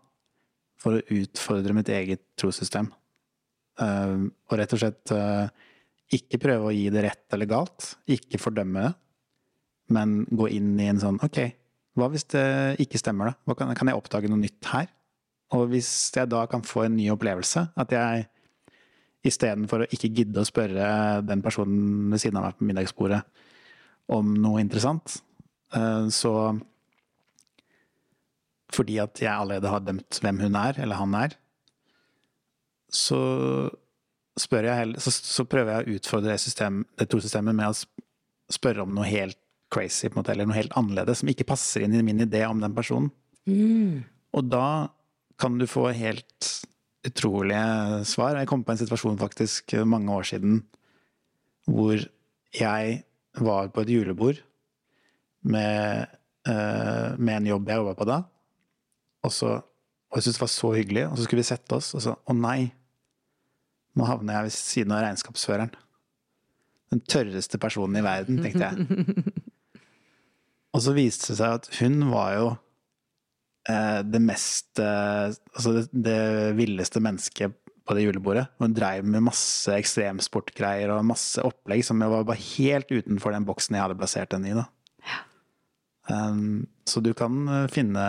for 0.81 0.97
å 0.97 1.21
utfordre 1.21 1.77
mitt 1.77 1.91
eget 1.93 2.23
trossystem. 2.41 2.91
Uh, 3.81 4.31
og 4.49 4.59
rett 4.61 4.73
og 4.77 4.81
slett 4.81 5.13
uh, 5.17 5.51
ikke 6.15 6.39
prøve 6.43 6.69
å 6.69 6.75
gi 6.75 6.87
det 6.95 7.03
rett 7.09 7.35
eller 7.35 7.51
galt, 7.51 7.95
ikke 8.07 8.39
fordømme 8.39 8.85
det, 8.87 8.93
men 9.95 10.21
gå 10.31 10.49
inn 10.55 10.77
i 10.81 10.87
en 10.89 11.01
sånn 11.03 11.19
ok, 11.25 11.41
hva 11.99 12.09
hvis 12.13 12.27
det 12.33 12.45
ikke 12.83 13.01
stemmer, 13.01 13.33
da? 13.33 13.57
Kan, 13.59 13.73
kan, 13.77 13.91
jeg 13.91 13.99
oppdage 13.99 14.31
noe 14.31 14.41
nytt 14.41 14.71
her? 14.71 14.89
Og 15.55 15.69
hvis 15.71 15.91
jeg 16.17 16.31
da 16.33 16.45
kan 16.51 16.65
få 16.67 16.87
en 16.87 16.97
ny 16.99 17.09
opplevelse, 17.15 17.69
at 17.79 17.95
jeg 17.95 18.27
istedenfor 19.25 19.85
å 19.85 19.91
ikke 19.95 20.13
gidde 20.13 20.43
å 20.43 20.49
spørre 20.49 20.87
den 21.25 21.43
personen 21.45 22.11
ved 22.13 22.21
siden 22.21 22.41
av 22.41 22.49
meg 22.49 22.59
på 22.59 22.69
middagsbordet 22.69 23.23
om 24.13 24.35
noe 24.37 24.61
interessant, 24.61 25.17
uh, 25.77 26.11
så 26.13 26.35
fordi 28.75 28.99
at 28.99 29.21
jeg 29.23 29.31
allerede 29.31 29.71
har 29.71 29.85
dømt 29.87 30.19
hvem 30.21 30.43
hun 30.43 30.59
er, 30.59 30.81
eller 30.83 30.99
han 30.99 31.15
er, 31.17 31.37
så, 32.95 33.21
jeg, 34.39 34.95
så, 35.03 35.13
så 35.15 35.45
prøver 35.51 35.71
jeg 35.71 35.85
å 35.85 35.99
utfordre 35.99 36.33
det, 36.33 36.41
system, 36.43 36.83
det 36.99 37.09
trossystemet 37.11 37.57
med 37.57 37.71
å 37.71 38.55
spørre 38.55 38.85
om 38.85 38.93
noe 38.95 39.07
helt 39.09 39.39
crazy, 39.75 40.11
måte, 40.15 40.35
eller 40.35 40.49
noe 40.49 40.59
helt 40.59 40.75
annerledes, 40.79 41.23
som 41.23 41.31
ikke 41.31 41.47
passer 41.49 41.87
inn 41.87 41.97
i 41.97 42.05
min 42.07 42.23
idé 42.23 42.45
om 42.47 42.61
den 42.63 42.75
personen. 42.77 43.11
Mm. 43.51 44.05
Og 44.35 44.47
da 44.51 44.67
kan 45.41 45.59
du 45.59 45.67
få 45.67 45.89
helt 45.97 46.51
utrolige 47.05 48.05
svar. 48.09 48.39
Jeg 48.39 48.49
kom 48.49 48.65
på 48.65 48.75
en 48.75 48.81
situasjon 48.81 49.21
faktisk 49.21 49.77
mange 49.85 50.13
år 50.13 50.29
siden 50.29 50.63
hvor 51.69 51.99
jeg 52.55 53.03
var 53.41 53.71
på 53.75 53.85
et 53.85 53.91
julebord 53.91 54.41
med, 55.45 56.07
uh, 56.49 57.17
med 57.19 57.37
en 57.37 57.51
jobb 57.53 57.69
jeg 57.69 57.81
jobba 57.81 57.95
på 57.99 58.09
da. 58.09 58.19
Og, 59.25 59.33
så, 59.33 59.53
og 59.59 60.19
jeg 60.19 60.27
syntes 60.27 60.39
det 60.39 60.45
var 60.45 60.53
så 60.55 60.73
hyggelig, 60.77 61.07
og 61.09 61.17
så 61.17 61.27
skulle 61.27 61.43
vi 61.43 61.49
sette 61.49 61.79
oss, 61.79 61.95
og 61.97 62.05
så 62.05 62.17
Å 62.17 62.37
nei! 62.37 62.73
Nå 63.95 64.07
havner 64.09 64.35
jeg 64.35 64.47
ved 64.49 64.55
siden 64.57 64.93
av 64.95 65.05
regnskapsføreren. 65.05 65.71
Den 66.91 67.03
tørreste 67.07 67.61
personen 67.63 68.01
i 68.01 68.05
verden, 68.05 68.41
tenkte 68.43 68.71
jeg. 68.73 69.35
og 70.75 70.83
så 70.83 70.95
viste 70.97 71.31
det 71.31 71.39
seg 71.39 71.61
at 71.61 71.69
hun 71.79 72.01
var 72.11 72.33
jo 72.35 72.49
det 73.65 74.21
mest 74.21 74.81
eh, 74.83 75.33
Altså 75.33 75.73
det, 75.73 75.85
det, 76.05 76.19
villeste 76.59 77.01
mennesket 77.01 77.55
på 77.85 77.97
det 77.97 78.07
julebordet. 78.07 78.47
Hun 78.61 78.75
dreiv 78.77 79.05
med 79.09 79.27
masse 79.27 79.73
ekstremsportgreier 79.77 80.93
og 80.95 81.05
masse 81.05 81.43
opplegg 81.45 81.85
som 81.85 82.01
jeg 82.01 82.13
var 82.13 82.27
bare 82.29 82.45
helt 82.57 82.93
utenfor 82.93 83.35
den 83.35 83.45
boksen 83.49 83.77
jeg 83.77 83.85
hadde 83.85 83.99
plassert 84.01 84.37
henne 84.37 84.53
i. 84.53 84.57
da. 84.57 84.69
Um, 86.09 86.67
så 86.85 87.01
du 87.01 87.15
kan 87.17 87.49
eh, 87.49 87.67
finne 87.73 88.05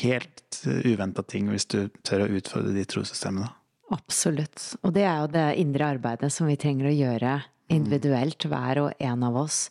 helt 0.00 0.62
uventa 0.64 1.22
ting 1.22 1.50
hvis 1.52 1.68
du 1.68 1.82
tør 2.06 2.24
å 2.24 2.30
utfordre 2.38 2.72
de 2.76 2.84
trossystemene. 2.88 3.50
Absolutt. 3.94 4.72
Og 4.82 4.94
det 4.96 5.04
er 5.06 5.20
jo 5.20 5.28
det 5.34 5.46
indre 5.62 5.92
arbeidet 5.94 6.32
som 6.34 6.48
vi 6.48 6.56
trenger 6.58 6.88
å 6.88 6.96
gjøre 6.96 7.34
individuelt, 7.72 8.46
hver 8.46 8.80
og 8.82 9.02
en 9.02 9.24
av 9.26 9.36
oss. 9.38 9.66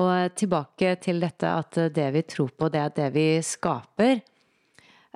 Og 0.00 0.34
tilbake 0.36 0.94
til 1.04 1.20
dette 1.22 1.50
at 1.50 1.78
det 1.94 2.08
vi 2.14 2.22
tror 2.28 2.52
på, 2.56 2.68
det 2.72 2.82
er 2.84 2.94
det 2.96 3.08
vi 3.16 3.26
skaper. 3.44 4.20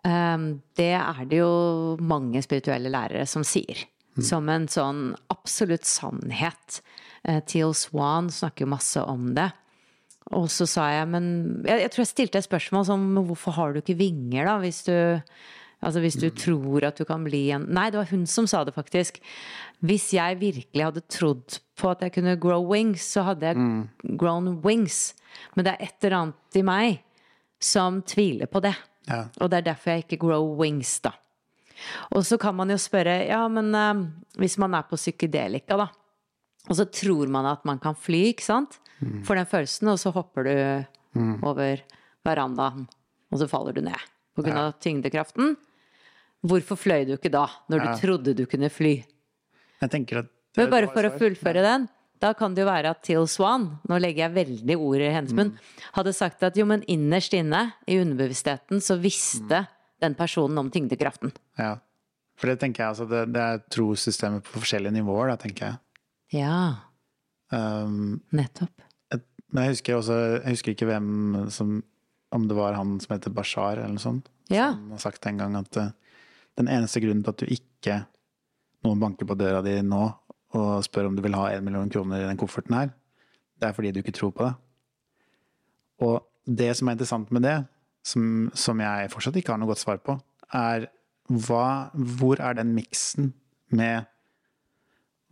Um, 0.04 0.60
det 0.76 0.92
er 0.98 1.24
det 1.30 1.40
jo 1.40 1.96
mange 2.04 2.42
spirituelle 2.44 2.92
lærere 2.92 3.24
som 3.28 3.44
sier. 3.46 3.86
Mm. 4.14 4.24
Som 4.28 4.50
en 4.52 4.68
sånn 4.70 5.02
absolutt 5.32 5.88
sannhet. 5.88 6.80
Uh, 7.26 7.40
Teal 7.48 7.74
Swan 7.76 8.28
snakker 8.32 8.66
jo 8.66 8.74
masse 8.74 9.00
om 9.00 9.32
det. 9.36 9.48
Og 10.36 10.48
så 10.52 10.66
sa 10.68 10.86
jeg, 10.92 11.08
men 11.12 11.26
jeg, 11.66 11.82
jeg, 11.84 11.92
tror 11.92 12.02
jeg 12.02 12.12
stilte 12.12 12.40
et 12.40 12.46
spørsmål 12.46 12.86
som 12.88 13.04
hvorfor 13.28 13.56
har 13.58 13.74
du 13.74 13.82
ikke 13.82 13.98
vinger, 13.98 14.48
da, 14.48 14.56
hvis 14.62 14.84
du 14.88 14.96
Altså 15.84 16.00
hvis 16.00 16.16
du 16.16 16.30
mm. 16.30 16.36
tror 16.40 16.84
at 16.88 16.96
du 16.96 17.04
kan 17.04 17.26
bli 17.26 17.50
en 17.52 17.66
Nei, 17.76 17.90
det 17.92 17.98
var 17.98 18.08
hun 18.08 18.22
som 18.30 18.46
sa 18.48 18.62
det, 18.64 18.72
faktisk. 18.72 19.18
Hvis 19.84 20.14
jeg 20.16 20.38
virkelig 20.40 20.80
hadde 20.86 21.02
trodd 21.12 21.58
på 21.76 21.90
at 21.90 22.00
jeg 22.00 22.14
kunne 22.14 22.38
grow 22.40 22.64
wings, 22.70 23.04
så 23.04 23.26
hadde 23.28 23.50
jeg 23.50 23.58
mm. 23.60 24.16
grown 24.16 24.48
wings. 24.64 25.12
Men 25.52 25.66
det 25.66 25.74
er 25.74 25.84
et 25.84 26.06
eller 26.06 26.16
annet 26.22 26.56
i 26.56 26.64
meg 26.64 27.02
som 27.60 28.00
tviler 28.08 28.48
på 28.48 28.62
det. 28.64 28.72
Ja. 29.08 29.26
Og 29.40 29.50
det 29.52 29.60
er 29.60 29.68
derfor 29.72 29.94
jeg 29.94 30.06
ikke 30.06 30.20
grow 30.22 30.54
wings, 30.58 30.96
da. 31.04 31.12
Og 32.14 32.22
så 32.26 32.38
kan 32.40 32.54
man 32.56 32.70
jo 32.70 32.78
spørre, 32.80 33.18
ja, 33.28 33.42
men 33.50 33.74
uh, 33.74 34.06
hvis 34.40 34.56
man 34.62 34.76
er 34.78 34.86
på 34.88 34.98
psykedelika, 35.00 35.76
da, 35.80 35.88
og 36.64 36.78
så 36.78 36.86
tror 36.88 37.28
man 37.28 37.46
at 37.50 37.64
man 37.68 37.80
kan 37.82 37.96
fly, 37.98 38.30
ikke 38.32 38.46
sant? 38.46 38.78
Mm. 39.00 39.20
For 39.26 39.36
den 39.36 39.48
følelsen, 39.48 39.90
og 39.92 40.00
så 40.00 40.14
hopper 40.14 40.46
du 40.46 40.54
mm. 41.20 41.36
over 41.44 41.82
verandaen, 42.24 42.86
og 43.28 43.40
så 43.42 43.48
faller 43.50 43.76
du 43.76 43.82
ned 43.84 44.00
pga. 44.34 44.48
Ja. 44.48 44.62
Av 44.66 44.78
tyngdekraften. 44.82 45.56
Hvorfor 46.44 46.76
fløy 46.76 47.06
du 47.08 47.14
ikke 47.16 47.32
da, 47.32 47.46
når 47.72 47.80
ja. 47.80 47.84
du 47.84 48.02
trodde 48.02 48.34
du 48.36 48.44
kunne 48.50 48.70
fly? 48.72 48.96
Jeg 49.80 49.92
tenker 49.92 50.24
at 50.24 50.32
Men 50.58 50.70
bare 50.72 50.90
for 50.92 51.06
å 51.08 51.12
fullføre 51.18 51.62
ja. 51.62 51.74
den, 51.74 51.86
da 52.24 52.32
kan 52.36 52.54
det 52.56 52.64
jo 52.64 52.70
være 52.70 52.94
at 52.94 53.02
Till 53.04 53.26
Swan, 53.28 53.66
nå 53.84 53.98
legger 54.00 54.26
jeg 54.26 54.36
veldig 54.38 54.76
ord 54.80 55.02
i 55.02 55.10
hennes 55.12 55.34
munn, 55.36 55.52
mm. 55.52 55.80
hadde 55.98 56.14
sagt 56.16 56.44
at 56.46 56.56
jo, 56.56 56.64
men 56.68 56.84
innerst 56.90 57.36
inne, 57.36 57.66
i 57.84 57.98
underbevisstheten, 58.00 58.80
så 58.80 58.96
visste 59.00 59.64
mm. 59.66 59.74
den 60.06 60.16
personen 60.16 60.62
om 60.62 60.70
tyngdekraften. 60.72 61.34
Ja. 61.60 61.76
For 62.40 62.50
det 62.50 62.58
tenker 62.62 62.82
jeg 62.82 62.94
altså, 62.94 63.06
det, 63.10 63.26
det 63.34 63.42
er 63.42 63.60
trossystemet 63.70 64.46
på 64.48 64.62
forskjellige 64.62 64.96
nivåer, 64.96 65.34
da, 65.34 65.36
tenker 65.40 65.68
jeg. 65.68 65.80
Ja. 66.40 66.56
Um, 67.52 68.22
Nettopp. 68.34 68.72
Men 69.54 69.68
jeg 69.68 69.76
husker 69.76 69.94
også 69.94 70.14
Jeg 70.40 70.56
husker 70.56 70.72
ikke 70.72 70.86
hvem 70.88 71.10
som 71.52 71.76
Om 72.34 72.46
det 72.50 72.56
var 72.56 72.74
han 72.74 72.96
som 72.98 73.12
heter 73.14 73.30
Bashar 73.30 73.76
eller 73.76 73.92
noe 73.94 74.02
sånt. 74.02 74.30
Ja. 74.50 74.72
Som 74.72 74.96
har 74.96 75.02
sagt 75.04 75.28
en 75.30 75.38
gang 75.38 75.54
at 75.60 75.78
uh, 75.78 75.92
den 76.58 76.70
eneste 76.72 77.04
grunnen 77.04 77.22
til 77.22 77.34
at 77.34 77.44
du 77.44 77.52
ikke 77.54 78.00
Noen 78.84 79.04
banker 79.04 79.28
på 79.28 79.36
døra 79.38 79.62
di 79.62 79.76
nå 79.86 80.02
og 80.54 80.84
spør 80.86 81.10
om 81.10 81.16
du 81.16 81.22
vil 81.24 81.36
ha 81.36 81.48
en 81.52 81.64
million 81.66 81.90
kroner 81.90 82.22
i 82.22 82.28
den 82.28 82.38
kofferten 82.40 82.76
her, 82.76 82.92
det 83.58 83.68
er 83.68 83.76
fordi 83.76 83.92
du 83.94 84.00
ikke 84.00 84.14
tror 84.14 84.32
på 84.34 84.46
det. 84.46 84.54
Og 86.04 86.22
det 86.44 86.72
som 86.76 86.88
er 86.88 86.96
interessant 86.96 87.30
med 87.34 87.46
det, 87.46 87.58
som, 88.04 88.50
som 88.54 88.80
jeg 88.82 89.10
fortsatt 89.12 89.38
ikke 89.40 89.54
har 89.54 89.60
noe 89.60 89.70
godt 89.70 89.82
svar 89.82 90.00
på, 90.04 90.16
er 90.54 90.88
hva, 91.32 91.90
hvor 91.94 92.42
er 92.42 92.58
den 92.58 92.74
miksen 92.76 93.32
med 93.74 94.04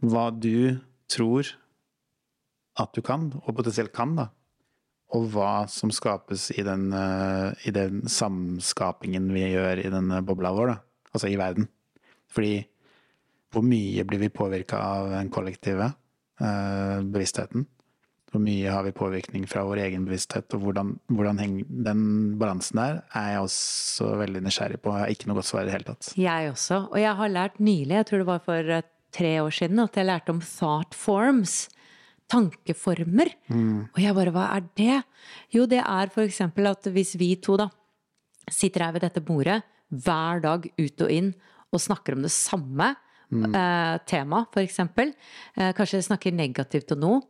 hva 0.03 0.31
du 0.35 0.81
tror 1.13 1.51
at 2.81 2.95
du 2.97 3.03
kan, 3.05 3.29
og 3.45 3.57
potensielt 3.59 3.93
kan, 3.95 4.17
da. 4.17 4.31
Og 5.13 5.29
hva 5.35 5.67
som 5.69 5.93
skapes 5.93 6.49
i 6.57 6.65
den, 6.65 6.89
uh, 6.97 7.53
i 7.69 7.73
den 7.75 8.07
samskapingen 8.09 9.29
vi 9.35 9.45
gjør 9.53 9.83
i 9.83 9.93
denne 9.93 10.23
bobla 10.25 10.55
vår, 10.57 10.73
da. 10.73 10.79
Altså 11.13 11.29
i 11.29 11.37
verden. 11.37 11.69
Fordi 12.33 12.63
hvor 13.53 13.65
mye 13.67 14.05
blir 14.09 14.23
vi 14.23 14.33
påvirka 14.33 14.81
av 14.81 15.11
den 15.13 15.31
kollektive 15.33 15.93
uh, 16.41 16.99
bevisstheten? 17.05 17.67
Hvor 18.33 18.41
mye 18.41 18.71
har 18.73 18.87
vi 18.87 18.95
påvirkning 18.97 19.45
fra 19.49 19.67
vår 19.69 19.83
egen 19.85 20.07
bevissthet, 20.09 20.55
og 20.57 20.65
hvordan, 20.65 20.95
hvordan 21.13 21.41
henger 21.43 21.67
den 21.85 22.05
balansen 22.41 22.81
der, 22.81 23.03
er 23.13 23.35
jeg 23.35 23.43
også 23.45 24.09
veldig 24.23 24.41
nysgjerrig 24.47 24.81
på. 24.81 24.95
Jeg 24.95 25.05
har 25.05 25.13
ikke 25.13 25.29
noe 25.29 25.37
godt 25.37 25.51
svar 25.51 25.67
i 25.67 25.69
det 25.69 25.75
hele 25.75 25.89
tatt. 25.91 26.09
Jeg 26.17 26.49
også. 26.49 26.79
Og 26.87 26.97
jeg 27.03 27.13
har 27.21 27.35
lært 27.35 27.61
nylig, 27.61 27.99
jeg 27.99 28.09
tror 28.09 28.23
det 28.23 28.29
var 28.31 28.43
for 28.47 28.73
eh, 28.79 28.89
tre 29.13 29.35
år 29.43 29.53
siden, 29.59 29.85
at 29.85 30.01
jeg 30.01 30.09
lærte 30.09 30.33
om 30.33 30.41
thought 30.41 30.97
forms. 30.97 31.59
Tankeformer. 32.33 33.29
Og 33.93 33.99
jeg 34.01 34.17
bare, 34.17 34.33
hva 34.33 34.47
er 34.57 34.65
det? 34.81 35.03
Jo, 35.53 35.67
det 35.69 35.83
er 35.85 36.15
eksempel 36.23 36.71
at 36.71 36.89
hvis 36.89 37.13
vi 37.21 37.35
to 37.37 37.59
da 37.61 37.69
sitter 38.49 38.87
her 38.87 38.95
ved 38.97 39.05
dette 39.05 39.21
bordet 39.21 39.61
hver 39.93 40.41
dag 40.41 40.65
ut 40.65 41.05
og 41.05 41.13
inn 41.13 41.35
og 41.69 41.83
snakker 41.85 42.17
om 42.17 42.25
det 42.25 42.33
samme 42.33 42.95
eh, 43.33 43.99
tema, 44.07 44.45
for 44.53 44.63
eksempel, 44.63 45.13
eh, 45.57 45.73
kanskje 45.73 46.03
snakker 46.05 46.33
negativt 46.37 46.93
om 46.93 47.01
noe, 47.01 47.21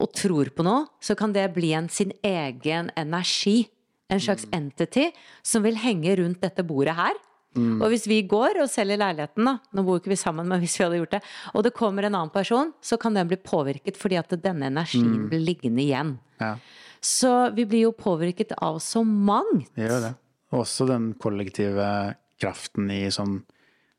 og 0.00 0.12
tror 0.18 0.50
på 0.50 0.64
noe, 0.66 0.86
så 1.00 1.14
kan 1.16 1.32
det 1.32 1.46
bli 1.54 1.72
en 1.78 1.88
sin 1.88 2.12
egen 2.22 2.90
energi. 2.96 3.68
En 4.12 4.20
slags 4.20 4.44
entity 4.52 5.06
som 5.42 5.62
vil 5.64 5.76
henge 5.80 6.16
rundt 6.18 6.42
dette 6.42 6.60
bordet 6.68 6.92
her. 6.98 7.14
Og 7.56 7.86
hvis 7.92 8.06
vi 8.08 8.22
går 8.28 8.58
og 8.62 8.68
selger 8.68 8.96
leiligheten, 9.00 9.44
da, 9.44 9.58
nå 9.72 9.82
bor 9.84 9.98
ikke 10.00 10.08
vi 10.12 10.16
sammen, 10.16 10.46
men 10.48 10.60
hvis 10.60 10.74
vi 10.78 10.84
hadde 10.84 10.98
gjort 10.98 11.14
det, 11.16 11.20
og 11.54 11.64
det 11.64 11.72
kommer 11.76 12.04
en 12.04 12.14
annen 12.18 12.32
person, 12.32 12.72
så 12.80 12.96
kan 13.00 13.14
den 13.16 13.28
bli 13.28 13.36
påvirket 13.36 13.96
fordi 14.00 14.16
at 14.20 14.32
denne 14.42 14.68
energien 14.68 15.28
blir 15.30 15.40
liggende 15.40 15.80
igjen. 15.84 16.14
Ja, 16.40 16.56
Så 17.00 17.54
vi 17.54 17.64
blir 17.68 17.86
jo 17.86 17.92
påvirket 17.92 18.52
av 18.60 18.78
så 18.80 19.04
mangt. 19.04 19.68
det 19.76 19.88
gjør 19.88 20.00
det. 20.08 20.14
Også 20.52 20.86
den 20.88 21.14
kollektive 21.14 22.16
kraften 22.40 22.90
i 22.90 23.06
sånn 23.12 23.42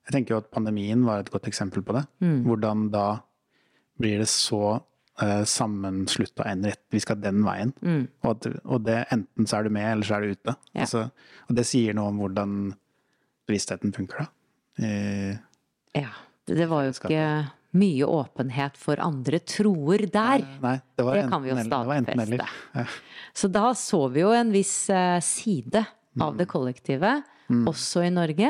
Jeg 0.07 0.15
tenker 0.17 0.35
jo 0.35 0.41
at 0.43 0.49
pandemien 0.51 1.05
var 1.07 1.23
et 1.23 1.31
godt 1.31 1.47
eksempel 1.47 1.83
på 1.85 1.95
det. 1.95 2.03
Hvordan 2.19 2.89
da 2.93 3.05
blir 4.01 4.19
det 4.19 4.27
så 4.31 4.79
uh, 5.21 5.43
sammenslutta 5.47 6.43
en 6.49 6.65
rett, 6.67 6.81
vi 6.91 6.99
skal 6.99 7.21
den 7.23 7.43
veien. 7.45 7.71
Og, 8.23 8.29
at, 8.33 8.47
og 8.65 8.83
det 8.87 9.03
enten 9.13 9.47
så 9.47 9.59
er 9.59 9.67
du 9.67 9.75
med, 9.77 9.87
eller 9.91 10.09
så 10.09 10.17
er 10.17 10.25
du 10.25 10.35
ute. 10.35 10.55
Ja. 10.73 10.85
Altså, 10.85 11.05
og 11.47 11.57
det 11.59 11.67
sier 11.69 11.95
noe 11.95 12.11
om 12.11 12.19
hvordan 12.23 12.55
bevisstheten 13.47 13.93
funker, 13.95 14.25
da. 14.25 14.29
I, 14.83 14.93
Ja, 15.93 16.09
det 16.49 16.57
det 16.57 16.65
var 16.71 16.87
jo 16.87 16.93
ikke 16.95 17.25
mye 17.77 18.07
åpenhet 18.09 18.77
for 18.77 19.01
andre 19.01 19.39
troer 19.45 20.05
der. 20.13 20.43
nei, 20.61 20.77
det 20.97 21.05
var 21.05 21.17
Det 21.17 21.29
kan 21.29 21.43
vi 21.43 21.49
jo 21.49 21.55
enten 21.57 21.71
eller. 21.71 21.83
Det 21.83 21.89
var 21.89 22.01
enten 22.01 22.23
eller. 22.23 22.43
stadfeste. 22.43 23.01
Så 23.33 23.49
da 23.53 23.65
så 23.77 24.01
vi 24.13 24.21
jo 24.21 24.33
en 24.33 24.51
viss 24.53 24.75
eh, 24.93 25.19
side 25.25 25.85
av 26.21 26.37
det 26.37 26.45
kollektive, 26.51 27.15
også 27.49 28.03
i 28.05 28.11
Norge, 28.13 28.49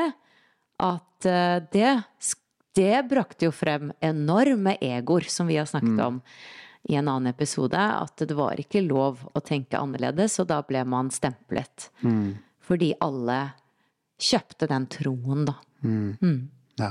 at 0.82 1.26
eh, 1.28 1.60
det, 1.72 1.92
det 2.74 3.08
brakte 3.10 3.46
jo 3.48 3.52
frem 3.54 3.92
enorme 4.02 4.76
egoer, 4.82 5.28
som 5.30 5.46
vi 5.50 5.56
har 5.60 5.66
snakket 5.70 6.00
om 6.06 6.20
i 6.88 6.96
en 6.98 7.08
annen 7.08 7.30
episode, 7.30 7.78
at 7.80 8.16
det 8.28 8.34
var 8.36 8.58
ikke 8.60 8.82
lov 8.84 9.22
å 9.32 9.40
tenke 9.40 9.78
annerledes, 9.80 10.34
og 10.42 10.48
da 10.50 10.58
ble 10.66 10.82
man 10.84 11.08
stemplet. 11.14 11.86
Fordi 12.64 12.90
alle 13.00 13.38
kjøpte 14.20 14.68
den 14.68 14.84
troen, 14.92 15.46
da. 15.48 15.54
Ja. 16.78 16.90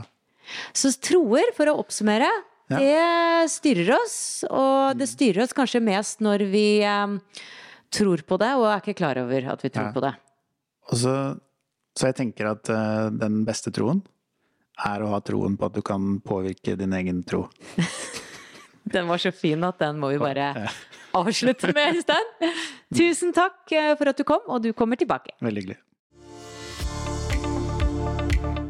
Så 0.75 0.89
troer, 0.99 1.53
for 1.55 1.69
å 1.71 1.77
oppsummere, 1.83 2.29
Ja. 2.71 2.77
det 2.79 3.49
styrer 3.53 3.91
oss. 3.99 4.43
Og 4.49 4.97
det 4.97 5.07
styrer 5.11 5.43
oss 5.43 5.53
kanskje 5.53 5.81
mest 5.83 6.21
når 6.25 6.45
vi 6.49 6.81
eh, 6.81 7.17
tror 7.93 8.23
på 8.25 8.39
det, 8.41 8.49
og 8.57 8.65
er 8.71 8.81
ikke 8.81 8.97
klar 8.97 9.19
over 9.21 9.51
at 9.53 9.61
vi 9.61 9.69
tror 9.69 9.91
Ja. 9.91 9.93
på 9.93 10.01
det. 10.01 10.13
Og 10.89 10.97
så, 10.97 11.13
så 11.93 12.09
jeg 12.09 12.17
tenker 12.17 12.49
at 12.55 12.69
uh, 12.73 13.07
den 13.13 13.43
beste 13.47 13.71
troen 13.73 14.01
er 14.83 15.03
å 15.03 15.11
ha 15.13 15.19
troen 15.21 15.57
på 15.57 15.69
at 15.69 15.75
du 15.77 15.83
kan 15.85 16.17
påvirke 16.25 16.75
din 16.79 16.95
egen 16.97 17.21
tro. 17.27 17.45
Den 18.83 19.07
var 19.07 19.21
så 19.21 19.31
fin 19.31 19.63
at 19.63 19.79
den 19.79 19.95
må 19.95 20.09
vi 20.11 20.17
bare 20.19 20.49
avslutte 21.15 21.69
med, 21.71 21.95
Øystein. 21.95 22.33
Tusen 22.99 23.31
takk 23.31 23.71
eh, 23.71 23.93
for 23.95 24.11
at 24.11 24.19
du 24.19 24.25
kom, 24.27 24.43
og 24.51 24.59
du 24.65 24.73
kommer 24.75 24.99
tilbake. 24.99 25.37
Veldig 25.39 25.63
hyggelig. 25.63 25.77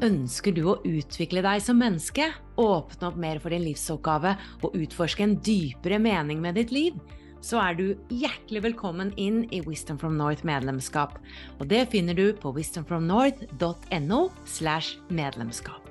Ønsker 0.04 0.54
du 0.54 0.62
å 0.68 0.78
utvikle 0.86 1.42
deg 1.42 1.64
som 1.64 1.80
menneske, 1.80 2.28
åpne 2.60 3.10
opp 3.10 3.18
mer 3.20 3.40
for 3.42 3.56
din 3.56 3.64
livsoppgave 3.66 4.36
og 4.62 4.78
utforske 4.78 5.26
en 5.26 5.38
dypere 5.42 5.98
mening 6.04 6.44
med 6.44 6.60
ditt 6.60 6.76
liv? 6.76 6.98
Så 7.44 7.60
er 7.60 7.76
du 7.76 7.88
hjertelig 8.08 8.62
velkommen 8.64 9.12
inn 9.20 9.44
i 9.52 9.60
Wisdom 9.68 9.98
from 10.00 10.16
North 10.16 10.46
medlemskap. 10.48 11.18
Og 11.60 11.68
det 11.68 11.90
finner 11.92 12.16
du 12.16 12.30
på 12.40 12.54
wisdomfromnorth.no 12.56 14.20
slash 14.48 15.02
medlemskap. 15.12 15.82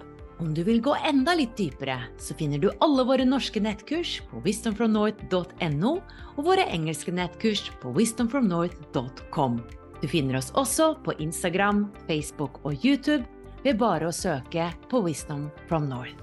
Om 0.40 0.54
du 0.56 0.62
vil 0.64 0.80
gå 0.82 0.94
enda 1.06 1.36
litt 1.36 1.52
dypere, 1.60 1.98
så 2.18 2.34
finner 2.34 2.58
du 2.58 2.70
alle 2.82 3.04
våre 3.06 3.28
norske 3.28 3.60
nettkurs 3.62 4.16
på 4.30 4.40
wisdomfromnorth.no 4.46 5.92
og 6.32 6.42
våre 6.48 6.64
engelske 6.72 7.12
nettkurs 7.14 7.68
på 7.84 7.92
wisdomfromnorth.com. 8.00 9.60
Du 10.02 10.08
finner 10.10 10.40
oss 10.40 10.50
også 10.58 10.94
på 11.04 11.14
Instagram, 11.22 11.84
Facebook 12.08 12.62
og 12.64 12.80
YouTube 12.80 13.22
ved 13.62 13.78
bare 13.78 14.08
å 14.08 14.14
søke 14.16 14.72
på 14.90 15.04
Wisdom 15.04 15.50
from 15.68 15.86
North. 15.92 16.16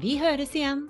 Vi 0.00 0.16
høres 0.22 0.54
igjen! 0.56 0.86